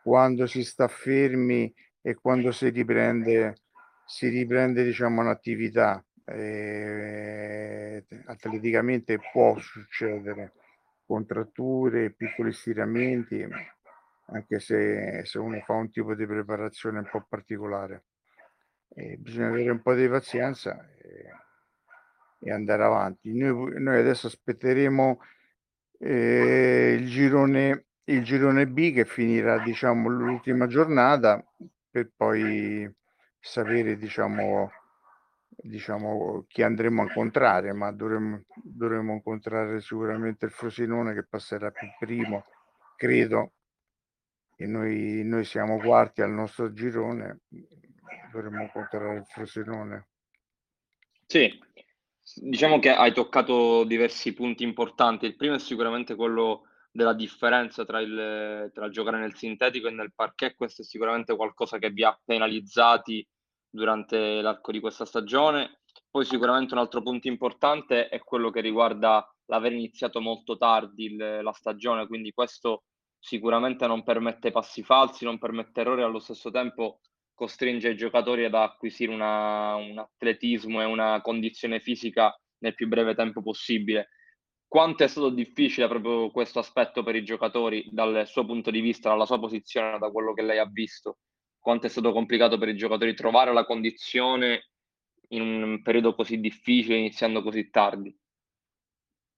quando 0.03 0.47
si 0.47 0.65
sta 0.65 0.89
fermi 0.89 1.73
e 2.01 2.15
quando 2.15 2.53
si 2.53 2.69
riprende, 2.71 3.63
si 4.05 4.29
riprende 4.29 4.85
diciamo, 4.85 5.21
un'attività. 5.21 6.05
Eh, 6.25 8.05
atleticamente 8.27 9.19
può 9.33 9.59
succedere 9.59 10.53
contratture, 11.05 12.13
piccoli 12.13 12.53
stiramenti, 12.53 13.45
anche 14.27 14.61
se, 14.61 15.23
se 15.25 15.39
uno 15.41 15.59
fa 15.61 15.73
un 15.73 15.91
tipo 15.91 16.15
di 16.15 16.25
preparazione 16.25 16.99
un 16.99 17.09
po' 17.11 17.27
particolare. 17.29 18.05
E 18.95 19.17
bisogna 19.17 19.49
avere 19.49 19.71
un 19.71 19.83
po' 19.83 19.95
di 19.95 20.09
pazienza 20.09 20.89
e, 20.99 21.27
e 22.39 22.53
andare 22.53 22.85
avanti. 22.85 23.37
Noi, 23.37 23.81
noi 23.81 23.99
adesso 23.99 24.29
aspetteremo 24.29 25.21
eh, 25.99 26.97
il, 26.99 27.09
girone, 27.09 27.87
il 28.13 28.25
girone 28.25 28.67
B 28.67 28.93
che 28.93 29.05
finirà 29.05 29.59
diciamo 29.63 30.09
l'ultima 30.09 30.67
giornata 30.67 31.45
per 31.91 32.11
poi 32.17 32.91
sapere 33.39 33.97
diciamo 33.97 34.71
diciamo 35.63 36.45
chi 36.49 36.63
andremo 36.63 37.03
a 37.03 37.05
incontrare, 37.05 37.73
ma 37.73 37.91
dovremmo, 37.93 38.45
dovremmo 38.63 39.15
incontrare 39.15 39.81
sicuramente 39.81 40.47
il 40.47 40.53
Frosinone 40.53 41.15
che 41.15 41.27
passerà 41.27 41.71
più 41.71 41.89
primo, 41.99 42.47
credo, 42.97 43.53
e 44.57 44.67
noi, 44.67 45.23
noi 45.25 45.45
siamo 45.45 45.79
quarti 45.79 46.23
al 46.23 46.31
nostro 46.31 46.73
girone, 46.73 47.41
dovremmo 48.33 48.63
incontrare 48.63 49.17
il 49.17 49.27
Frosinone. 49.27 50.09
Sì, 51.27 51.59
diciamo 52.37 52.79
che 52.79 52.91
hai 52.91 53.13
toccato 53.13 53.85
diversi 53.85 54.33
punti 54.33 54.65
importanti. 54.65 55.27
Il 55.27 55.37
primo 55.37 55.55
è 55.55 55.59
sicuramente 55.59 56.15
quello 56.15 56.65
della 56.91 57.15
differenza 57.15 57.85
tra 57.85 58.01
il, 58.01 58.71
tra 58.73 58.89
giocare 58.89 59.19
nel 59.19 59.37
sintetico 59.37 59.89
e 59.89 59.93
nel 59.93 60.13
parquet. 60.15 60.55
Questo 60.57 60.83
è 60.83 60.85
sicuramente 60.85 61.37
qualcosa 61.37 61.79
che 61.79 61.91
vi 61.91 62.05
ha 62.05 62.19
penalizzati 62.25 63.27
durante 63.69 64.41
l'arco 64.41 64.73
di 64.73 64.81
questa 64.81 65.05
stagione. 65.05 65.81
Poi 66.11 66.25
sicuramente 66.25 66.75
un 66.75 66.81
altro 66.81 67.03
punto 67.03 67.29
importante 67.29 68.09
è 68.09 68.19
quello 68.21 68.51
che 68.51 68.61
riguarda 68.61 69.25
l'aver 69.47 69.73
iniziato 69.73 70.21
molto 70.21 70.57
tardi 70.57 71.05
il, 71.05 71.41
la 71.43 71.53
stagione, 71.53 72.07
quindi 72.07 72.33
questo 72.33 72.85
sicuramente 73.19 73.87
non 73.87 74.03
permette 74.03 74.51
passi 74.51 74.83
falsi, 74.83 75.25
non 75.25 75.39
permette 75.39 75.81
errori, 75.83 76.03
allo 76.03 76.19
stesso 76.19 76.51
tempo 76.51 77.01
costringe 77.35 77.91
i 77.91 77.97
giocatori 77.97 78.45
ad 78.45 78.55
acquisire 78.55 79.13
una, 79.13 79.75
un 79.75 79.99
atletismo 79.99 80.81
e 80.81 80.85
una 80.85 81.21
condizione 81.23 81.81
fisica 81.81 82.37
nel 82.59 82.75
più 82.75 82.89
breve 82.89 83.15
tempo 83.15 83.41
possibile. 83.43 84.09
Quanto 84.71 85.03
è 85.03 85.09
stato 85.09 85.31
difficile 85.31 85.89
proprio 85.89 86.31
questo 86.31 86.61
aspetto 86.61 87.03
per 87.03 87.17
i 87.17 87.25
giocatori 87.25 87.89
dal 87.91 88.25
suo 88.29 88.47
punto 88.47 88.71
di 88.71 88.81
vista, 88.81 89.09
dalla 89.09 89.27
sua 89.27 89.41
posizione, 89.41 89.99
da 89.99 90.13
quello 90.13 90.33
che 90.33 90.43
lei 90.43 90.61
ha 90.61 90.67
visto? 90.67 91.19
Quanto 91.59 91.87
è 91.87 91.89
stato 91.91 92.13
complicato 92.13 92.57
per 92.57 92.69
i 92.69 92.77
giocatori 92.77 93.13
trovare 93.15 93.53
la 93.53 93.67
condizione 93.67 94.71
in 95.31 95.43
un 95.43 95.83
periodo 95.83 96.15
così 96.15 96.39
difficile, 96.39 96.99
iniziando 96.99 97.43
così 97.43 97.69
tardi? 97.69 98.17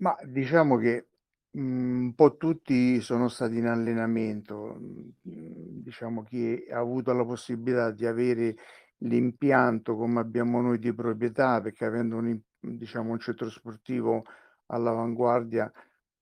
Ma 0.03 0.15
diciamo 0.23 0.77
che 0.77 1.07
Mhmm, 1.55 2.05
un 2.05 2.15
po' 2.15 2.37
tutti 2.37 3.01
sono 3.01 3.29
stati 3.29 3.57
in 3.57 3.67
allenamento, 3.67 4.77
diciamo 5.23 6.23
chi 6.25 6.65
ha 6.71 6.79
avuto 6.79 7.13
la 7.13 7.25
possibilità 7.25 7.91
di 7.91 8.07
avere 8.07 8.57
l'impianto 8.99 9.97
come 9.97 10.21
abbiamo 10.21 10.61
noi 10.63 10.79
di 10.79 10.95
proprietà, 10.95 11.61
perché 11.61 11.85
avendo 11.85 12.17
un 12.17 12.39
diciamo 12.59 13.11
un 13.11 13.19
centro 13.19 13.51
sportivo 13.51 14.25
all'avanguardia 14.73 15.71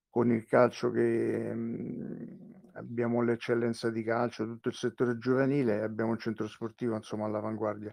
con 0.08 0.30
il 0.32 0.46
calcio 0.46 0.90
che, 0.90 1.52
mhmm, 1.54 2.48
abbiamo 2.74 3.22
l'eccellenza 3.22 3.90
di 3.90 4.02
calcio, 4.04 4.44
tutto 4.46 4.68
il 4.68 4.74
settore 4.74 5.18
giovanile 5.18 5.82
abbiamo 5.82 6.12
un 6.12 6.18
centro 6.18 6.46
sportivo 6.48 6.94
insomma 6.96 7.26
all'avanguardia. 7.26 7.92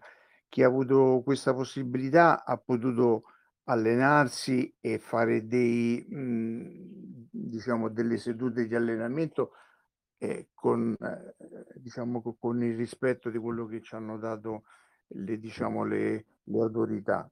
Chi 0.49 0.63
ha 0.63 0.67
avuto 0.67 1.21
questa 1.23 1.53
possibilità 1.53 2.43
ha 2.45 2.57
potuto 2.57 3.23
allenarsi 3.65 4.73
e 4.79 4.97
fare 4.99 5.45
dei, 5.47 6.05
mhmm, 6.09 7.27
diciamo 7.31 7.89
delle 7.89 8.17
sedute 8.17 8.67
di 8.67 8.75
allenamento, 8.75 9.51
ehm, 10.19 10.47
con 10.53 10.95
ehm, 10.99 11.33
diciamo 11.75 12.21
co 12.21 12.35
con 12.39 12.63
il 12.63 12.75
rispetto 12.77 13.29
di 13.29 13.37
quello 13.39 13.65
che 13.67 13.81
ci 13.81 13.95
hanno 13.95 14.17
dato 14.17 14.63
le 15.09 15.37
diciamo 15.39 15.83
le 15.85 16.25
le 16.45 16.61
autorità. 16.61 17.29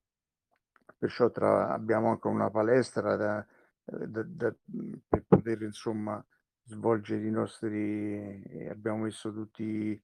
Perciò 1.05 1.29
tra 1.29 1.69
abbiamo 1.69 2.09
anche 2.09 2.27
una 2.27 2.49
palestra 2.49 3.15
da 3.15 3.45
da 3.83 4.23
da 4.23 4.55
mhmm, 4.63 4.93
per 5.07 5.23
poter 5.27 5.61
insomma 5.61 6.25
svolgere 6.63 7.27
i 7.27 7.29
nostri 7.29 8.67
abbiamo 8.67 9.03
messo 9.03 9.31
tutti 9.31 10.01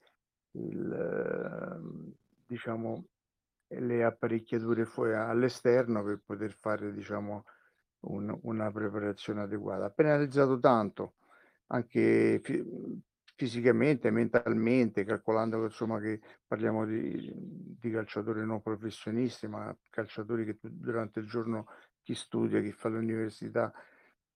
il 0.52 1.82
diciamo 2.46 3.06
le 3.70 4.04
apparecchiature 4.04 4.86
fuori 4.86 5.16
all'esterno 5.16 6.04
per 6.04 6.22
poter 6.24 6.52
fare 6.52 6.94
diciamo 6.94 7.46
un, 8.02 8.38
una 8.44 8.72
preparazione 8.72 9.42
adeguata. 9.42 9.86
Ha 9.86 9.90
penalizzato 9.90 10.60
tanto 10.60 11.14
anche 11.68 12.40
fisicamente, 13.42 14.12
mentalmente, 14.12 15.04
calcolando 15.04 15.64
insomma, 15.64 16.00
che 16.00 16.20
parliamo 16.46 16.86
di, 16.86 17.34
di, 17.36 17.90
calciatori 17.90 18.46
non 18.46 18.62
professionisti, 18.62 19.48
ma 19.48 19.76
calciatori 19.90 20.46
che 20.46 20.60
durante 20.62 21.22
il 21.22 21.28
giorno 21.28 21.66
chi 22.04 22.14
studia, 22.14 22.62
chi 22.62 22.72
fa 22.72 22.90
l'università, 22.90 23.74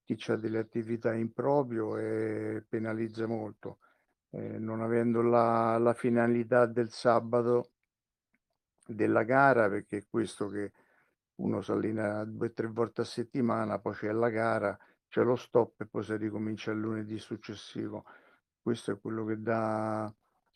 chi 0.03 0.17
ha 0.31 0.35
delle 0.37 0.57
attività 0.57 1.13
in 1.13 1.31
proprio 1.33 1.97
e 1.97 2.65
penalizza 2.67 3.27
molto. 3.27 3.77
Eh, 4.31 4.57
non 4.57 4.81
avendo 4.81 5.21
la, 5.21 5.77
la 5.77 5.93
finalità 5.93 6.65
del 6.65 6.89
sabato 6.89 7.73
della 8.87 9.21
gara, 9.21 9.69
perché 9.69 9.97
è 9.97 10.05
questo 10.09 10.47
che 10.47 10.71
uno 11.35 11.61
si 11.61 11.71
allena 11.71 12.23
due 12.25 12.47
o 12.47 12.53
tre 12.53 12.65
volte 12.69 13.01
a 13.01 13.03
settimana, 13.05 13.77
poi 13.77 13.93
c'è 13.93 14.11
la 14.11 14.29
gara, 14.29 14.75
c'è 15.07 15.21
lo 15.21 15.35
stop 15.35 15.81
e 15.81 15.85
poi 15.85 16.03
si 16.03 16.17
ricomincia 16.17 16.71
il 16.71 16.79
lunedì 16.79 17.19
successivo. 17.19 18.03
Questo 18.65 18.93
è 18.93 18.99
quello 18.99 19.25
che 19.25 19.39
dà 19.39 20.11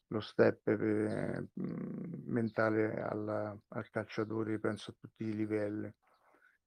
lo 0.08 0.20
step 0.20 0.62
per, 0.64 1.48
mh, 1.54 2.24
mentale 2.26 3.00
al, 3.04 3.60
al, 3.68 3.90
calciatore, 3.92 4.58
penso 4.58 4.90
a 4.90 4.96
tutti 5.00 5.26
i 5.26 5.36
livelli. 5.36 5.94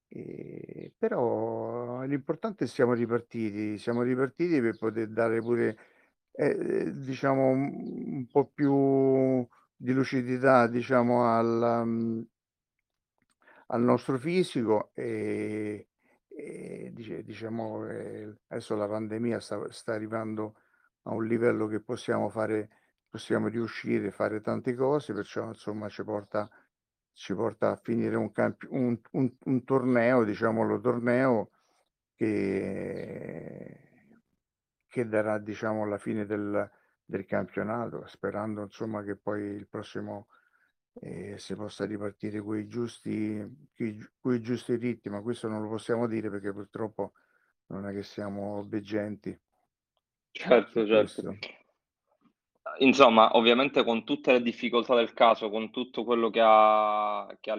E, 0.06 0.92
però 0.96 2.02
l'importante 2.02 2.62
è 2.62 2.66
che 2.68 2.72
siamo 2.72 2.92
ripartiti, 2.92 3.76
siamo 3.78 4.02
ripartiti 4.02 4.60
per 4.60 4.78
poter 4.78 5.08
dare 5.08 5.40
pure, 5.40 5.76
eh, 6.30 6.92
diciamo, 6.94 7.48
un, 7.48 8.24
po' 8.30 8.46
più 8.46 9.44
di 9.74 9.92
lucidità 9.92 10.68
diciamo 10.68 11.24
al, 11.24 12.24
al 13.66 13.82
nostro 13.82 14.16
fisico 14.16 14.92
e, 14.94 15.88
e 16.28 16.92
diciamo 17.24 17.88
eh, 17.88 18.32
adesso 18.46 18.76
la 18.76 18.86
pandemia 18.86 19.40
sta, 19.40 19.60
sta, 19.72 19.94
arrivando 19.94 20.54
a 21.02 21.12
un 21.12 21.26
livello 21.26 21.66
che 21.66 21.80
possiamo 21.80 22.28
fare 22.28 22.68
possiamo 23.08 23.48
riuscire 23.48 24.08
a 24.08 24.10
fare 24.12 24.40
tante 24.40 24.74
cose 24.74 25.12
perciò 25.12 25.48
insomma 25.48 25.88
ci 25.88 26.02
porta 26.02 26.48
ci 27.12 27.34
porta 27.34 27.70
a 27.70 27.76
finire 27.76 28.16
un, 28.16 28.32
camp- 28.32 28.66
un, 28.70 28.98
un, 29.12 29.32
un 29.44 29.64
torneo 29.64 30.24
diciamolo 30.24 30.80
torneo 30.80 31.50
che, 32.14 33.78
che 34.86 35.08
darà 35.08 35.38
diciamo 35.38 35.86
la 35.86 35.98
fine 35.98 36.24
del, 36.24 36.70
del 37.04 37.24
campionato, 37.26 38.06
sperando 38.06 38.62
insomma 38.62 39.02
che 39.02 39.16
poi 39.16 39.42
il 39.42 39.66
prossimo 39.68 40.28
eh, 41.00 41.36
si 41.38 41.54
possa 41.56 41.84
ripartire 41.84 42.40
con 42.40 42.58
i 42.58 42.68
giusti, 42.68 43.68
coi 44.20 44.40
giusti 44.40 44.76
ritmi, 44.76 45.12
ma 45.12 45.20
questo 45.20 45.48
non 45.48 45.62
lo 45.62 45.68
possiamo 45.68 46.06
dire 46.06 46.30
perché 46.30 46.52
purtroppo 46.52 47.14
non 47.66 47.88
è 47.88 47.92
che 47.92 48.02
siamo 48.02 48.62
veggenti. 48.68 49.38
Certo, 50.32 50.86
certo. 50.86 51.36
Insomma, 52.78 53.36
ovviamente 53.36 53.84
con 53.84 54.04
tutte 54.04 54.32
le 54.32 54.42
difficoltà 54.42 54.94
del 54.94 55.12
caso, 55.12 55.50
con 55.50 55.70
tutto 55.70 56.04
quello 56.04 56.30
che, 56.30 56.40
ha, 56.42 57.36
che, 57.38 57.50
ha, 57.50 57.56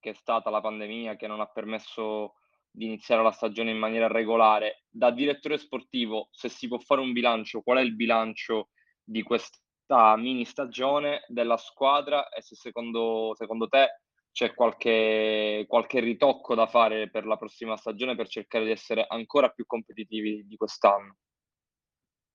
che 0.00 0.10
è 0.10 0.14
stata 0.14 0.50
la 0.50 0.60
pandemia, 0.60 1.16
che 1.16 1.28
non 1.28 1.40
ha 1.40 1.46
permesso 1.46 2.34
di 2.70 2.86
iniziare 2.86 3.22
la 3.22 3.30
stagione 3.30 3.70
in 3.70 3.78
maniera 3.78 4.08
regolare. 4.08 4.84
Da 4.88 5.10
direttore 5.10 5.58
sportivo, 5.58 6.28
se 6.32 6.48
si 6.48 6.66
può 6.66 6.78
fare 6.78 7.00
un 7.00 7.12
bilancio, 7.12 7.62
qual 7.62 7.78
è 7.78 7.82
il 7.82 7.94
bilancio 7.94 8.70
di 9.04 9.22
questa 9.22 10.16
mini 10.16 10.44
stagione 10.44 11.24
della 11.28 11.56
squadra 11.56 12.28
e 12.28 12.42
se 12.42 12.56
secondo, 12.56 13.32
secondo 13.36 13.68
te 13.68 14.00
c'è 14.32 14.54
qualche, 14.54 15.66
qualche 15.68 16.00
ritocco 16.00 16.54
da 16.54 16.66
fare 16.66 17.10
per 17.10 17.26
la 17.26 17.36
prossima 17.36 17.76
stagione 17.76 18.16
per 18.16 18.28
cercare 18.28 18.64
di 18.64 18.70
essere 18.70 19.04
ancora 19.06 19.50
più 19.50 19.66
competitivi 19.66 20.46
di 20.46 20.56
quest'anno? 20.56 21.18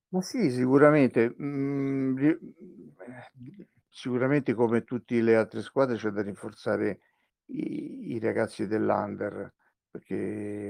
Ma 0.10 0.22
sì, 0.22 0.50
sicuramente. 0.52 1.34
Mm, 1.42 2.18
sicuramente 3.90 4.54
come 4.54 4.84
tutte 4.84 5.22
le 5.22 5.36
altre 5.36 5.62
squadre 5.62 5.98
c'è 5.98 6.10
da 6.10 6.22
rinforzare 6.22 7.00
i, 7.48 8.14
i 8.14 8.20
ragazzi 8.20 8.68
dell'Under 8.68 9.54
perché 9.90 10.16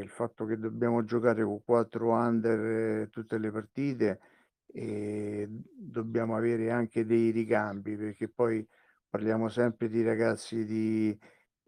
il 0.03 0.09
fatto 0.09 0.45
che 0.45 0.57
dobbiamo 0.57 1.03
giocare 1.03 1.43
con 1.43 1.61
quattro 1.63 2.11
under 2.13 3.01
eh, 3.03 3.09
tutte 3.09 3.37
le 3.37 3.51
partite 3.51 4.19
e 4.67 5.47
dobbiamo 5.49 6.35
avere 6.37 6.71
anche 6.71 7.05
dei 7.05 7.31
ricambi 7.31 7.95
perché 7.97 8.29
poi 8.29 8.65
parliamo 9.09 9.49
sempre 9.49 9.89
di 9.89 10.03
ragazzi 10.03 10.65
di 10.65 11.17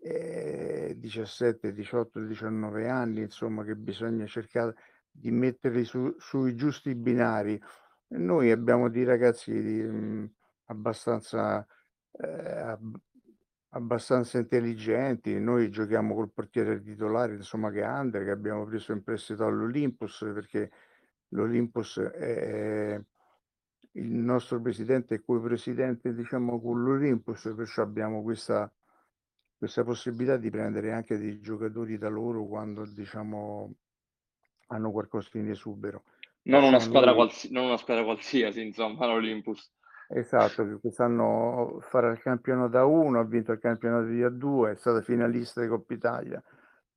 eh, 0.02 0.94
17, 0.98 1.74
18, 1.74 2.20
19 2.22 2.88
anni 2.88 3.22
insomma 3.22 3.64
che 3.64 3.76
bisogna 3.76 4.26
cercare 4.28 4.76
di 5.20 5.32
metterli 5.32 5.84
su, 5.84 6.16
sui 6.18 6.56
giusti 6.56 6.96
binari 6.96 7.60
noi 8.10 8.52
abbiamo 8.52 8.90
dei 8.90 9.04
ragazzi 9.04 9.52
mh, 9.52 9.98
mm, 9.98 10.26
abbastanza 10.66 11.66
eh, 12.12 12.78
abbastanza 13.70 14.38
intelligenti. 14.40 15.40
Noi 15.40 15.70
giochiamo 15.70 16.16
col 16.16 16.32
portiere 16.32 16.82
titolare, 16.82 17.36
insomma, 17.36 17.72
che 17.72 17.82
è 17.82 17.84
Andre, 17.84 18.24
che 18.24 18.32
abbiamo 18.32 18.66
preso 18.66 18.92
in 18.94 19.04
prestito 19.04 19.46
all'Olympus, 19.46 20.20
perché 20.34 20.72
l'Olympus 21.30 22.00
è 22.00 23.00
il 23.94 24.14
nostro 24.14 24.62
presidente 24.62 25.16
è 25.16 25.22
co-presidente, 25.22 26.14
diciamo, 26.14 26.62
con 26.62 26.84
l'Olympus, 26.84 27.54
perciò 27.56 27.82
abbiamo 27.82 28.22
questa, 28.22 28.72
questa 29.58 29.84
possibilità 29.84 30.38
di 30.38 30.50
prendere 30.50 30.92
anche 30.94 31.18
dei 31.18 31.40
giocatori 31.40 31.98
da 31.98 32.10
loro 32.10 32.46
quando 32.46 32.86
diciamo 32.86 33.74
hanno 34.70 34.92
qualcosa 34.92 35.38
in 35.38 35.50
esubero. 35.50 36.04
Non 36.44 36.64
una, 36.64 36.80
squadra 36.80 37.14
qualsi- 37.14 37.52
non 37.52 37.66
una 37.66 37.78
squadra 37.78 38.04
qualsiasi, 38.04 38.62
insomma, 38.62 39.06
l'Olympus. 39.06 39.72
Esatto, 40.12 40.66
che 40.66 40.80
quest'anno 40.80 41.78
farà 41.82 42.10
il 42.12 42.20
campionato 42.20 42.70
da 42.70 42.86
1, 42.86 43.20
ha 43.20 43.24
vinto 43.24 43.52
il 43.52 43.60
campionato 43.60 44.06
di 44.06 44.22
A2, 44.22 44.72
è 44.72 44.76
stata 44.76 45.02
finalista 45.02 45.62
di 45.62 45.68
Coppa 45.68 45.94
Italia, 45.94 46.42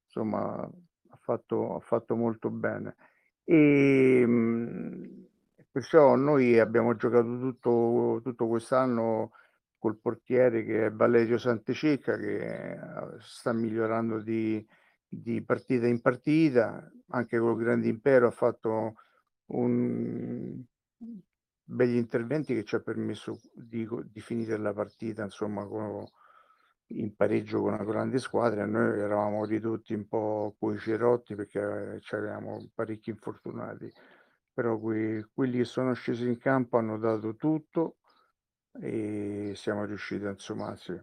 insomma 0.04 0.62
ha 0.62 1.18
fatto, 1.20 1.76
ha 1.76 1.80
fatto 1.80 2.16
molto 2.16 2.48
bene. 2.48 2.96
E 3.44 4.24
mh, 4.26 5.26
perciò 5.70 6.14
noi 6.14 6.58
abbiamo 6.58 6.96
giocato 6.96 7.38
tutto, 7.38 8.20
tutto 8.22 8.46
quest'anno 8.46 9.32
col 9.78 9.98
portiere 9.98 10.64
che 10.64 10.86
è 10.86 10.90
Valerio 10.92 11.36
Santececca 11.38 12.16
che 12.16 12.72
eh, 12.72 12.78
sta 13.18 13.52
migliorando 13.52 14.20
di, 14.20 14.64
di 15.14 15.42
partita 15.42 15.86
in 15.86 16.00
partita, 16.00 16.90
anche 17.08 17.38
col 17.38 17.58
Grande 17.58 17.88
Impero 17.88 18.28
ha 18.28 18.30
fatto 18.30 18.94
un, 19.46 20.64
begli 21.64 21.96
interventi 21.96 22.54
che 22.54 22.64
ci 22.64 22.74
ha 22.74 22.80
permesso 22.80 23.40
di, 23.52 23.86
di 24.10 24.20
finire 24.20 24.56
la 24.56 24.72
partita 24.72 25.22
insomma 25.22 25.66
con, 25.66 26.04
in 26.88 27.14
pareggio 27.14 27.60
con 27.60 27.74
una 27.74 27.84
grande 27.84 28.18
squadra 28.18 28.66
noi 28.66 28.98
eravamo 28.98 29.44
ridotti 29.44 29.94
un 29.94 30.06
po' 30.08 30.54
coi 30.58 30.78
cerotti 30.78 31.34
perché 31.34 31.60
eh, 31.60 32.16
avevamo 32.16 32.68
parecchi 32.74 33.10
infortunati 33.10 33.90
però 34.52 34.78
que, 34.78 35.28
quelli 35.32 35.58
che 35.58 35.64
sono 35.64 35.92
scesi 35.94 36.26
in 36.26 36.38
campo 36.38 36.78
hanno 36.78 36.98
dato 36.98 37.36
tutto 37.36 37.96
e 38.80 39.52
siamo 39.54 39.84
riusciti 39.84 40.24
insomma 40.24 40.74
sì. 40.76 40.98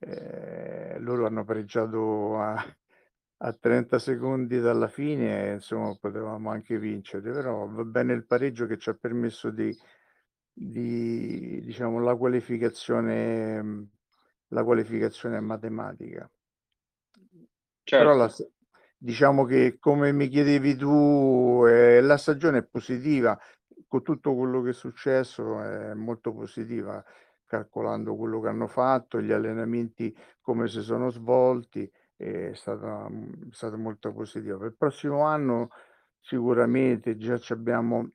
eh, 0.00 0.98
loro 0.98 1.26
hanno 1.26 1.44
pareggiato 1.44 2.40
a, 2.40 2.64
a 3.44 3.52
30 3.52 3.98
secondi 3.98 4.58
dalla 4.58 4.88
fine, 4.88 5.52
insomma, 5.52 5.94
potevamo 6.00 6.50
anche 6.50 6.78
vincere, 6.78 7.30
però 7.30 7.68
va 7.68 7.84
bene 7.84 8.14
il 8.14 8.24
pareggio 8.24 8.66
che 8.66 8.78
ci 8.78 8.88
ha 8.88 8.94
permesso 8.94 9.50
di, 9.50 9.76
di 10.50 11.60
diciamo, 11.62 12.00
la 12.00 12.16
qualificazione, 12.16 13.88
la 14.48 14.64
qualificazione 14.64 15.40
matematica. 15.40 16.28
Certo. 17.82 18.04
Però 18.04 18.16
la, 18.16 18.32
diciamo 18.96 19.44
che 19.44 19.76
come 19.78 20.10
mi 20.12 20.28
chiedevi 20.28 20.76
tu, 20.76 21.64
eh, 21.68 22.00
la 22.00 22.16
stagione 22.16 22.58
è 22.58 22.64
positiva, 22.64 23.38
con 23.86 24.02
tutto 24.02 24.34
quello 24.34 24.62
che 24.62 24.70
è 24.70 24.72
successo 24.72 25.60
è 25.60 25.92
molto 25.92 26.32
positiva, 26.32 27.04
calcolando 27.44 28.16
quello 28.16 28.40
che 28.40 28.48
hanno 28.48 28.68
fatto, 28.68 29.20
gli 29.20 29.32
allenamenti 29.32 30.16
come 30.40 30.66
si 30.66 30.80
sono 30.80 31.10
svolti 31.10 31.92
è 32.16 32.50
stata, 32.54 33.08
mhmm, 33.08 33.50
è 33.50 33.52
stata 33.52 33.76
molto 33.76 34.12
positiva. 34.12 34.58
Per 34.58 34.68
il 34.68 34.76
prossimo 34.76 35.22
anno 35.22 35.68
sicuramente 36.20 37.16
già 37.16 37.38
abbiamo 37.48 38.10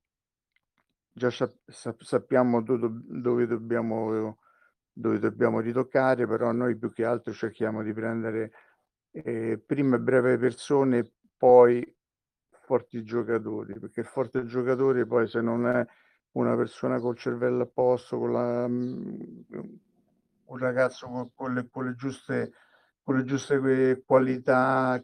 già 1.20 1.30
sappiamo 1.68 2.62
dove, 2.62 2.90
dove, 2.92 3.46
dobbiamo, 3.46 4.38
dove 4.94 5.20
dobbiamo 5.20 5.60
ritoccare, 5.60 6.26
però 6.26 6.52
noi 6.52 6.78
più 6.78 6.92
che 6.94 7.04
altro 7.04 7.34
cerchiamo 7.34 7.84
di 7.84 7.92
prendere 7.94 8.52
eh, 9.12 9.62
prima 9.64 9.98
breve 9.98 10.38
persone, 10.38 11.12
poi 11.36 11.86
forti 12.66 13.04
giocatori, 13.04 13.78
perché 13.80 14.02
il 14.02 14.06
forte 14.06 14.46
giocatore 14.46 15.06
poi 15.06 15.28
se 15.28 15.42
non 15.42 15.68
è 15.68 15.86
una 16.34 16.56
persona 16.56 17.00
col 17.00 17.18
cervello 17.18 17.64
a 17.64 17.68
posto, 17.68 18.18
con 18.18 18.32
la, 18.32 18.68
mhmm, 18.68 19.46
un 20.46 20.58
ragazzo 20.58 21.08
con, 21.08 21.32
con, 21.34 21.54
le, 21.54 21.68
con 21.70 21.86
le 21.86 21.96
giuste 21.96 22.54
con 23.10 23.18
le 23.18 23.24
giuste 23.24 24.04
qualità 24.06 25.02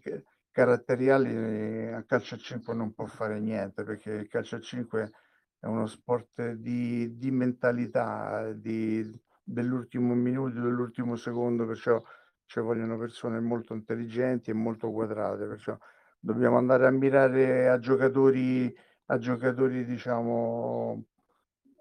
caratteriali 0.51 1.91
a 1.91 2.03
calcio 2.03 2.35
a 2.35 2.37
5 2.37 2.75
non 2.75 2.93
può 2.93 3.07
fare 3.07 3.39
niente 3.39 3.83
perché 3.83 4.11
il 4.11 4.27
calcio 4.27 4.57
a 4.57 4.59
5 4.59 5.11
è 5.59 5.65
uno 5.65 5.87
sport 5.87 6.51
di, 6.51 7.17
di 7.17 7.31
mentalità, 7.31 8.51
di, 8.53 9.11
dell'ultimo 9.41 10.13
minuto, 10.13 10.61
dell'ultimo 10.61 11.15
secondo, 11.15 11.65
perciò 11.65 11.99
ci 12.45 12.59
vogliono 12.59 12.95
persone 12.99 13.39
molto 13.39 13.73
intelligenti 13.73 14.51
e 14.51 14.53
molto 14.53 14.91
quadrate, 14.91 15.47
perciò 15.47 15.75
dobbiamo 16.19 16.57
andare 16.57 16.85
a 16.85 16.91
mirare 16.91 17.69
a 17.69 17.79
giocatori, 17.79 18.71
a 19.05 19.17
giocatori 19.17 19.83
diciamo, 19.83 21.05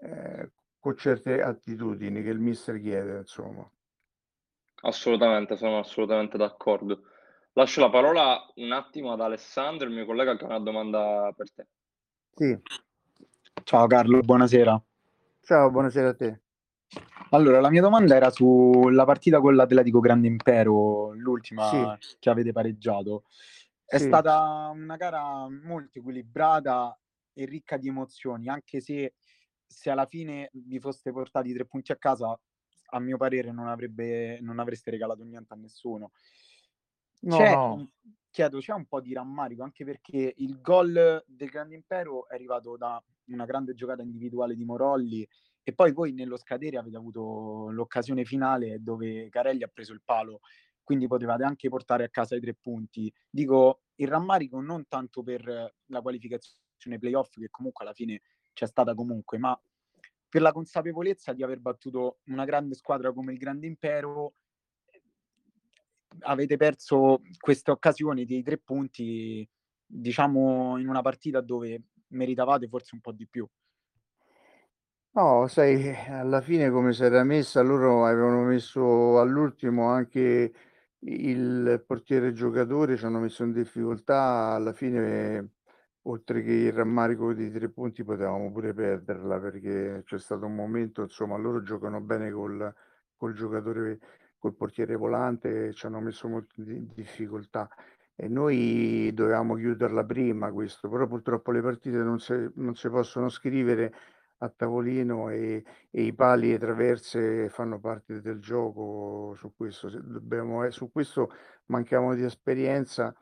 eh, 0.00 0.52
con 0.78 0.96
certe 0.96 1.42
attitudini 1.42 2.22
che 2.22 2.30
il 2.30 2.40
mister 2.40 2.80
chiede, 2.80 3.18
insomma. 3.18 3.70
Assolutamente, 4.84 5.56
sono 5.56 5.78
assolutamente 5.78 6.36
d'accordo. 6.36 7.04
Lascio 7.54 7.80
la 7.80 7.88
parola 7.88 8.44
un 8.56 8.72
attimo 8.72 9.12
ad 9.12 9.20
Alessandro, 9.20 9.88
il 9.88 9.94
mio 9.94 10.04
collega, 10.04 10.36
che 10.36 10.44
ha 10.44 10.48
una 10.48 10.60
domanda 10.60 11.32
per 11.34 11.52
te. 11.52 11.66
Sì. 12.34 12.58
Ciao 13.62 13.86
Carlo, 13.86 14.20
buonasera. 14.20 14.82
Ciao, 15.40 15.70
buonasera 15.70 16.08
a 16.08 16.14
te. 16.14 16.40
Allora, 17.30 17.60
la 17.60 17.70
mia 17.70 17.80
domanda 17.80 18.14
era 18.14 18.28
sulla 18.28 19.06
partita 19.06 19.40
con 19.40 19.54
l'Atletico 19.54 20.00
Grande 20.00 20.26
Impero, 20.26 21.12
l'ultima 21.14 21.98
sì. 21.98 22.16
che 22.18 22.28
avete 22.28 22.52
pareggiato. 22.52 23.24
È 23.86 23.96
sì. 23.96 24.04
stata 24.04 24.70
una 24.74 24.96
gara 24.96 25.48
molto 25.48 25.98
equilibrata 25.98 26.98
e 27.32 27.46
ricca 27.46 27.78
di 27.78 27.88
emozioni, 27.88 28.48
anche 28.48 28.80
se, 28.80 29.14
se 29.66 29.88
alla 29.88 30.06
fine 30.06 30.50
vi 30.52 30.78
foste 30.78 31.10
portati 31.10 31.54
tre 31.54 31.64
punti 31.64 31.90
a 31.90 31.96
casa, 31.96 32.38
a 32.94 33.00
mio 33.00 33.16
parere 33.16 33.50
non, 33.50 33.66
avrebbe, 33.66 34.38
non 34.40 34.58
avreste 34.58 34.90
regalato 34.90 35.24
niente 35.24 35.52
a 35.52 35.56
nessuno. 35.56 36.12
No, 37.20 37.36
c'è, 37.36 37.54
no. 37.54 37.90
Chiedo, 38.30 38.58
c'è 38.58 38.72
un 38.72 38.86
po' 38.86 39.00
di 39.00 39.12
rammarico 39.12 39.62
anche 39.62 39.84
perché 39.84 40.34
il 40.38 40.60
gol 40.60 41.22
del 41.26 41.48
Grande 41.48 41.74
Impero 41.74 42.28
è 42.28 42.34
arrivato 42.34 42.76
da 42.76 43.02
una 43.26 43.44
grande 43.44 43.74
giocata 43.74 44.02
individuale 44.02 44.54
di 44.54 44.64
Morolli 44.64 45.26
e 45.62 45.72
poi 45.72 45.92
voi 45.92 46.12
nello 46.12 46.36
scadere 46.36 46.76
avete 46.76 46.96
avuto 46.96 47.70
l'occasione 47.70 48.24
finale 48.24 48.82
dove 48.82 49.28
Carelli 49.28 49.62
ha 49.62 49.70
preso 49.72 49.92
il 49.92 50.02
palo, 50.04 50.40
quindi 50.82 51.06
potevate 51.06 51.42
anche 51.42 51.68
portare 51.68 52.04
a 52.04 52.10
casa 52.10 52.36
i 52.36 52.40
tre 52.40 52.54
punti. 52.54 53.12
Dico, 53.30 53.84
il 53.96 54.08
rammarico 54.08 54.60
non 54.60 54.86
tanto 54.86 55.22
per 55.22 55.74
la 55.86 56.00
qualificazione 56.02 56.98
playoff 56.98 57.30
che 57.38 57.48
comunque 57.50 57.84
alla 57.84 57.94
fine 57.94 58.20
c'è 58.52 58.66
stata 58.66 58.94
comunque, 58.94 59.38
ma 59.38 59.58
per 60.34 60.42
la 60.42 60.50
consapevolezza 60.50 61.32
di 61.32 61.44
aver 61.44 61.60
battuto 61.60 62.18
una 62.24 62.44
grande 62.44 62.74
squadra 62.74 63.12
come 63.12 63.30
il 63.30 63.38
Grande 63.38 63.68
Impero, 63.68 64.34
avete 66.22 66.56
perso 66.56 67.20
queste 67.38 67.70
occasioni 67.70 68.24
dei 68.24 68.42
tre 68.42 68.58
punti, 68.58 69.48
diciamo, 69.86 70.76
in 70.76 70.88
una 70.88 71.02
partita 71.02 71.40
dove 71.40 71.84
meritavate 72.08 72.66
forse 72.66 72.96
un 72.96 73.00
po' 73.00 73.12
di 73.12 73.28
più. 73.28 73.48
No, 75.12 75.46
sai, 75.46 75.94
alla 76.08 76.40
fine 76.40 76.68
come 76.68 76.92
si 76.92 77.04
era 77.04 77.22
messa, 77.22 77.60
loro 77.60 78.04
avevano 78.04 78.42
messo 78.42 79.20
all'ultimo 79.20 79.86
anche 79.86 80.52
il 80.98 81.84
portiere 81.86 82.32
giocatore, 82.32 82.96
ci 82.96 83.04
hanno 83.04 83.20
messo 83.20 83.44
in 83.44 83.52
difficoltà, 83.52 84.54
alla 84.54 84.72
fine 84.72 85.50
oltre 86.06 86.42
che 86.42 86.52
il 86.52 86.72
rammarico 86.72 87.32
di 87.32 87.50
tre 87.50 87.68
punti 87.68 88.04
potevamo 88.04 88.50
pure 88.52 88.74
perderla 88.74 89.38
perché 89.38 90.02
c'è 90.04 90.18
stato 90.18 90.46
un 90.46 90.54
momento, 90.54 91.02
insomma, 91.02 91.36
loro 91.36 91.62
giocano 91.62 92.00
bene 92.00 92.30
col, 92.30 92.74
col 93.16 93.32
giocatore, 93.34 93.98
col 94.38 94.54
portiere 94.54 94.96
volante, 94.96 95.72
ci 95.72 95.86
hanno 95.86 96.00
messo 96.00 96.28
molto 96.28 96.60
in 96.60 96.88
difficoltà. 96.94 97.68
E 98.16 98.28
noi 98.28 99.10
dovevamo 99.12 99.54
chiuderla 99.54 100.04
prima 100.04 100.52
questo, 100.52 100.88
però 100.88 101.06
purtroppo 101.06 101.50
le 101.50 101.62
partite 101.62 101.96
non 101.98 102.20
si, 102.20 102.32
non 102.54 102.74
si 102.76 102.88
possono 102.88 103.28
scrivere 103.28 103.92
a 104.38 104.48
tavolino 104.50 105.30
e, 105.30 105.64
e, 105.90 106.02
i 106.02 106.12
pali 106.12 106.52
e 106.52 106.58
traverse 106.58 107.48
fanno 107.48 107.80
parte 107.80 108.20
del 108.20 108.40
gioco 108.40 109.34
su 109.36 109.52
questo, 109.56 109.88
dobbiamo, 109.90 110.68
su 110.70 110.90
questo 110.92 111.30
manchiamo 111.66 112.14
di 112.14 112.24
esperienza 112.24 113.14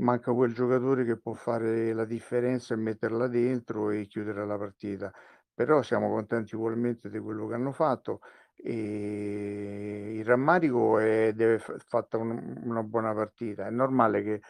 manca 0.00 0.32
quel 0.32 0.52
giocatore 0.52 1.04
che 1.04 1.16
può 1.18 1.32
fare 1.34 1.92
la 1.92 2.04
differenza 2.04 2.74
e 2.74 2.76
metterla 2.78 3.28
dentro 3.28 3.90
e 3.90 4.06
chiudere 4.06 4.44
la 4.46 4.58
partita. 4.58 5.12
Però 5.54 5.82
siamo 5.82 6.08
contenti 6.10 6.54
ugualmente 6.54 7.10
di 7.10 7.18
quello 7.18 7.46
che 7.46 7.54
hanno 7.54 7.72
fatto 7.72 8.20
e 8.54 10.14
il 10.16 10.24
rammarico 10.24 10.98
è 10.98 11.32
deve 11.34 11.58
fatta 11.58 12.18
un, 12.18 12.60
una 12.64 12.82
buona 12.82 13.12
partita. 13.14 13.66
È 13.66 13.70
normale 13.70 14.22
che 14.22 14.42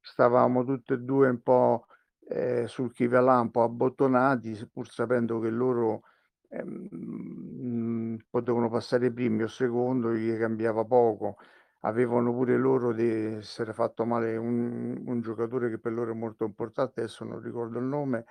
stavamo 0.00 0.64
tutti 0.64 0.92
e 0.92 0.98
due 0.98 1.28
un 1.28 1.40
po' 1.42 1.86
eh, 2.28 2.66
sul 2.68 2.92
chi 2.92 3.04
un 3.04 3.50
po' 3.50 3.62
abbottonati, 3.62 4.68
pur 4.72 4.88
sapendo 4.88 5.40
che 5.40 5.50
loro 5.50 6.02
ehm, 6.48 8.18
potevano 8.28 8.68
passare 8.68 9.10
primi 9.12 9.42
o 9.42 9.48
secondo, 9.48 10.14
gli 10.14 10.36
cambiava 10.38 10.84
poco 10.84 11.36
avevano 11.80 12.32
pure 12.32 12.56
loro 12.56 12.92
di 12.92 13.08
essere 13.08 13.72
fatto 13.72 14.04
male 14.04 14.36
un, 14.36 15.02
un 15.06 15.20
giocatore 15.20 15.70
che 15.70 15.78
per 15.78 15.92
loro 15.92 16.12
è 16.12 16.14
molto 16.14 16.44
importante, 16.44 17.00
adesso 17.00 17.24
non 17.24 17.40
ricordo 17.40 17.78
il 17.78 17.84
nome, 17.86 18.26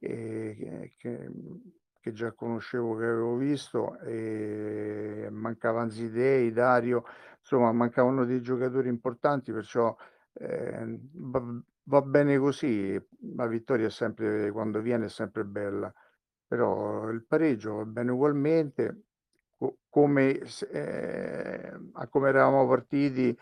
eh, 0.00 0.56
che, 0.58 0.94
che, 0.96 1.30
che 2.00 2.12
già 2.12 2.32
conoscevo, 2.32 2.96
che 2.96 3.04
avevo 3.04 3.36
visto, 3.36 3.98
e 4.00 5.28
mancava 5.30 5.88
Zidei, 5.90 6.52
Dario, 6.52 7.04
insomma 7.40 7.72
mancavano 7.72 8.24
dei 8.24 8.40
giocatori 8.40 8.88
importanti, 8.88 9.52
perciò 9.52 9.94
eh, 10.34 10.98
va, 11.12 11.42
va, 11.84 12.02
bene 12.02 12.38
così, 12.38 12.98
la 13.34 13.46
vittoria 13.46 13.86
è 13.86 13.90
sempre, 13.90 14.50
quando 14.52 14.80
viene 14.80 15.06
è 15.06 15.08
sempre 15.08 15.44
bella, 15.44 15.92
però 16.46 17.08
il 17.10 17.24
pareggio 17.24 17.76
va 17.76 17.84
bene 17.84 18.10
ugualmente, 18.12 19.05
co- 19.56 19.78
come, 19.88 20.40
eh, 20.70 21.72
a 21.92 22.08
come 22.08 22.28
eravamo 22.28 22.66
partiti 22.66 23.36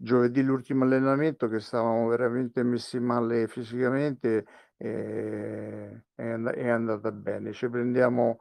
giovedì 0.00 0.42
l'ultimo 0.42 0.84
allenamento 0.84 1.48
che 1.48 1.58
stavamo 1.58 2.06
veramente 2.06 2.62
messi 2.62 3.00
male 3.00 3.48
fisicamente 3.48 4.44
e 4.76 6.04
è, 6.14 6.22
and- 6.22 6.50
è 6.50 6.68
andata 6.68 7.10
bene. 7.10 7.52
Ci 7.52 7.68
prendiamo 7.68 8.40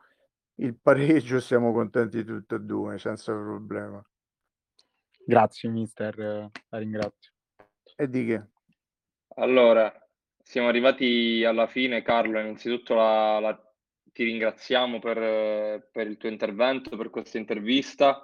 il 0.60 0.78
pareggio 0.80 1.38
e 1.38 1.42
siamo 1.42 1.74
contenti 1.74 2.24
tutti 2.24 2.54
e 2.54 2.60
due, 2.60 2.98
senza 3.00 3.34
problema. 3.34 4.04
Grazie 5.26 5.70
mister, 5.70 6.50
la 6.70 6.78
ringrazio. 6.78 7.32
E 7.96 8.08
di 8.08 8.26
che? 8.26 8.46
Allora, 9.36 9.92
siamo 10.42 10.68
arrivati 10.68 11.44
alla 11.44 11.68
fine, 11.68 12.02
Carlo. 12.02 12.40
Innanzitutto 12.40 12.94
la, 12.94 13.40
la, 13.40 13.67
ti 14.18 14.24
ringraziamo 14.24 14.98
per, 14.98 15.90
per, 15.92 16.08
il 16.08 16.18
tuo 16.18 16.28
intervento, 16.28 16.98
per 16.98 17.12
questa 17.12 17.38
intervista. 17.38 18.24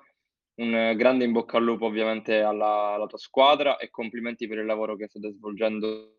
Un 0.56 0.94
grande 0.96 1.24
in 1.24 1.32
bocca 1.32 1.58
al 1.58 1.64
lupo 1.64 1.86
ovviamente 1.86 2.42
alla, 2.42 2.94
alla 2.94 3.06
tua 3.06 3.20
squadra 3.20 3.78
e 3.78 3.92
complimenti 3.92 4.48
per 4.48 4.58
il 4.58 4.66
lavoro 4.66 4.96
che 4.96 5.08
state 5.08 5.32
svolgendo 5.34 6.16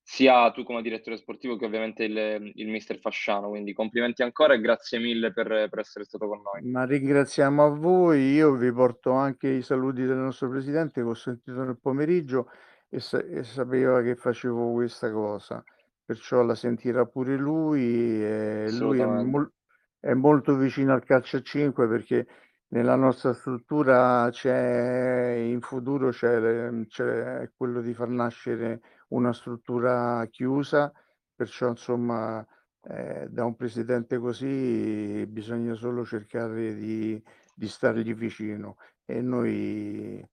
sia 0.00 0.52
tu 0.52 0.62
come 0.62 0.80
direttore 0.80 1.16
sportivo 1.16 1.56
che 1.56 1.64
ovviamente 1.64 2.04
il, 2.04 2.52
il 2.54 2.68
mister 2.68 3.00
Fasciano. 3.00 3.48
Quindi 3.48 3.72
complimenti 3.72 4.22
ancora 4.22 4.54
e 4.54 4.60
grazie 4.60 5.00
mille 5.00 5.32
per, 5.32 5.48
per, 5.68 5.78
essere 5.80 6.04
stato 6.04 6.28
con 6.28 6.42
noi. 6.42 6.70
Ma 6.70 6.84
ringraziamo 6.84 7.64
a 7.64 7.68
voi, 7.68 8.30
io 8.30 8.54
vi 8.54 8.72
porto 8.72 9.10
anche 9.10 9.48
i 9.48 9.62
saluti 9.62 10.04
del 10.04 10.18
nostro 10.18 10.48
presidente 10.48 11.02
che 11.02 11.08
ho 11.08 11.14
sentito 11.14 11.64
nel 11.64 11.80
pomeriggio 11.80 12.48
e, 12.88 13.00
sa- 13.00 13.24
e 13.24 13.42
sapeva 13.42 14.02
che 14.02 14.14
facevo 14.14 14.70
questa 14.70 15.10
cosa, 15.10 15.64
perciò 16.10 16.42
la 16.42 16.56
sentirà 16.56 17.06
pure 17.06 17.36
lui 17.36 18.20
e 18.20 18.66
lui 18.72 18.98
è, 18.98 19.06
mol- 19.06 19.52
è 20.00 20.12
molto 20.12 20.56
vicino 20.56 20.92
al 20.92 21.04
calcio 21.04 21.36
a 21.36 21.40
5 21.40 21.86
perché 21.86 22.26
nella 22.70 22.96
nostra 22.96 23.32
struttura 23.32 24.28
c'è 24.32 25.36
in 25.36 25.60
futuro 25.60 26.10
c'è, 26.10 26.68
c'è 26.88 27.48
quello 27.56 27.80
di 27.80 27.94
far 27.94 28.08
nascere 28.08 28.80
una 29.10 29.32
struttura 29.32 30.26
chiusa, 30.28 30.92
perciò 31.32 31.68
insomma 31.68 32.44
eh, 32.88 33.28
da 33.30 33.44
un 33.44 33.54
presidente 33.54 34.18
così 34.18 35.24
bisogna 35.28 35.74
solo 35.74 36.04
cercare 36.04 36.74
di, 36.74 37.22
di 37.54 37.68
stargli 37.68 38.14
vicino 38.14 38.78
e 39.04 39.20
noi 39.20 40.28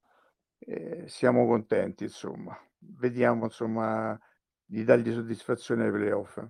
eh, 0.58 1.04
siamo 1.06 1.46
contenti 1.46 2.06
insomma, 2.06 2.58
vediamo 2.80 3.44
insomma 3.44 4.20
di 4.68 4.84
dargli 4.84 5.12
soddisfazione 5.14 5.86
ai 5.86 5.92
playoff. 5.92 6.46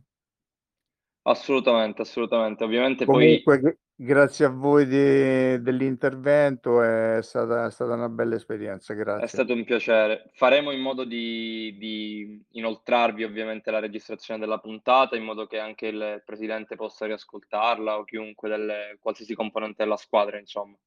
Assolutamente, 1.28 2.02
assolutamente. 2.02 2.64
Ovviamente 2.64 3.06
Comunque, 3.06 3.60
poi... 3.60 3.78
grazie 3.96 4.46
a 4.46 4.50
voi 4.50 4.88
de, 4.88 5.62
dell'intervento, 5.62 6.82
è 6.82 7.20
stata, 7.22 7.66
è 7.66 7.72
stata, 7.72 7.94
una 7.94 8.08
bella 8.08 8.36
esperienza, 8.36 8.94
grazie. 8.94 9.26
È 9.26 9.28
stato 9.28 9.54
un 9.54 9.66
piacere. 9.66 10.30
Faremo 10.34 10.72
in 10.72 10.80
modo 10.80 11.04
di, 11.04 11.76
di, 11.78 12.44
inoltrarvi 12.52 13.26
ovviamente 13.26 13.72
la 13.72 13.80
registrazione 13.80 14.40
della 14.40 14.60
puntata, 14.60 15.18
in 15.18 15.24
modo 15.24 15.48
che 15.48 15.60
anche 15.60 15.88
il 15.88 16.24
Presidente 16.26 16.78
possa 16.78 17.06
riascoltarla 17.06 17.98
o 17.98 18.06
chiunque, 18.06 18.48
delle, 18.48 18.98
qualsiasi 19.00 19.36
componente 19.36 19.84
della 19.84 19.98
squadra, 19.98 20.40
insomma. 20.40 20.78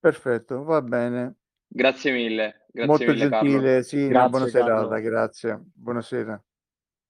Perfetto, 0.00 0.64
va 0.64 0.80
bene. 0.80 1.36
Grazie 1.68 2.12
mille. 2.12 2.66
Grazie 2.72 2.86
Molto 2.86 3.12
mille, 3.12 3.28
gentile, 3.28 3.60
Carlo. 3.60 3.82
sì, 3.82 4.08
grazie, 4.08 4.30
buona 4.30 4.46
serata, 4.46 4.98
grazie. 4.98 5.60
Buonasera. 5.74 6.42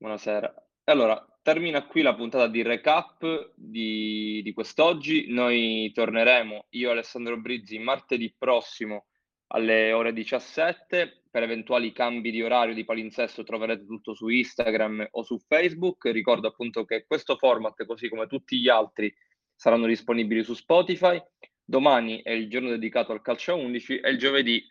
Buonasera. 0.03 0.53
Allora, 0.87 1.25
termina 1.43 1.87
qui 1.87 2.03
la 2.03 2.17
puntata 2.17 2.49
di 2.49 2.63
recap 2.63 3.53
di, 3.55 4.41
di 4.43 4.53
quest'oggi. 4.53 5.27
Noi 5.29 5.93
torneremo, 5.95 6.67
io 6.71 6.89
e 6.89 6.91
Alessandro 6.91 7.41
Brizzi, 7.41 7.79
martedì 7.79 8.35
prossimo 8.37 9.07
alle 9.53 9.93
ore 9.93 10.13
17. 10.13 11.27
Per 11.31 11.43
eventuali 11.45 11.93
cambi 11.93 12.33
di 12.33 12.43
orario 12.43 12.75
di 12.75 12.85
palinsesto 12.85 13.45
troverete 13.45 13.87
tutto 13.87 14.13
su 14.13 14.27
Instagram 14.27 15.07
o 15.13 15.23
su 15.23 15.39
Facebook. 15.39 16.07
Ricordo 16.07 16.49
appunto 16.49 16.85
che 16.85 17.07
questo 17.07 17.37
format, 17.37 17.87
così 17.87 18.09
come 18.09 18.27
tutti 18.27 18.59
gli 18.59 18.69
altri, 18.69 19.15
saranno 19.55 19.87
disponibili 19.87 20.43
su 20.43 20.55
Spotify. 20.55 21.23
Domani 21.65 22.23
è 22.23 22.33
il 22.33 22.51
giorno 22.51 22.71
dedicato 22.71 23.13
al 23.13 23.23
calcio 23.23 23.53
a 23.53 23.55
11 23.55 24.01
e 24.01 24.11
il 24.11 24.19
giovedì 24.19 24.67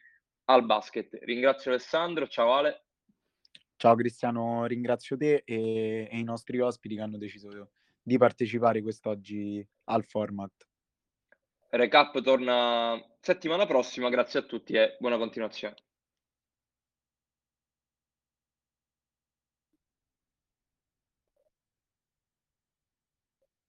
al 0.49 0.65
basket. 0.65 1.19
Ringrazio 1.21 1.71
Alessandro, 1.71 2.27
ciao 2.27 2.53
Ale. 2.53 2.83
Ciao 3.81 3.95
Cristiano, 3.95 4.67
ringrazio 4.67 5.17
te 5.17 5.41
e, 5.43 6.07
e 6.07 6.19
i 6.19 6.23
nostri 6.23 6.59
ospiti 6.59 6.93
che 6.93 7.01
hanno 7.01 7.17
deciso 7.17 7.71
di 7.99 8.15
partecipare 8.15 8.83
quest'oggi 8.83 9.67
al 9.85 10.05
format. 10.05 10.51
Recap 11.69 12.21
torna 12.21 13.03
settimana 13.19 13.65
prossima, 13.65 14.09
grazie 14.09 14.41
a 14.41 14.43
tutti 14.43 14.73
e 14.73 14.97
buona 14.99 15.17
continuazione. 15.17 15.73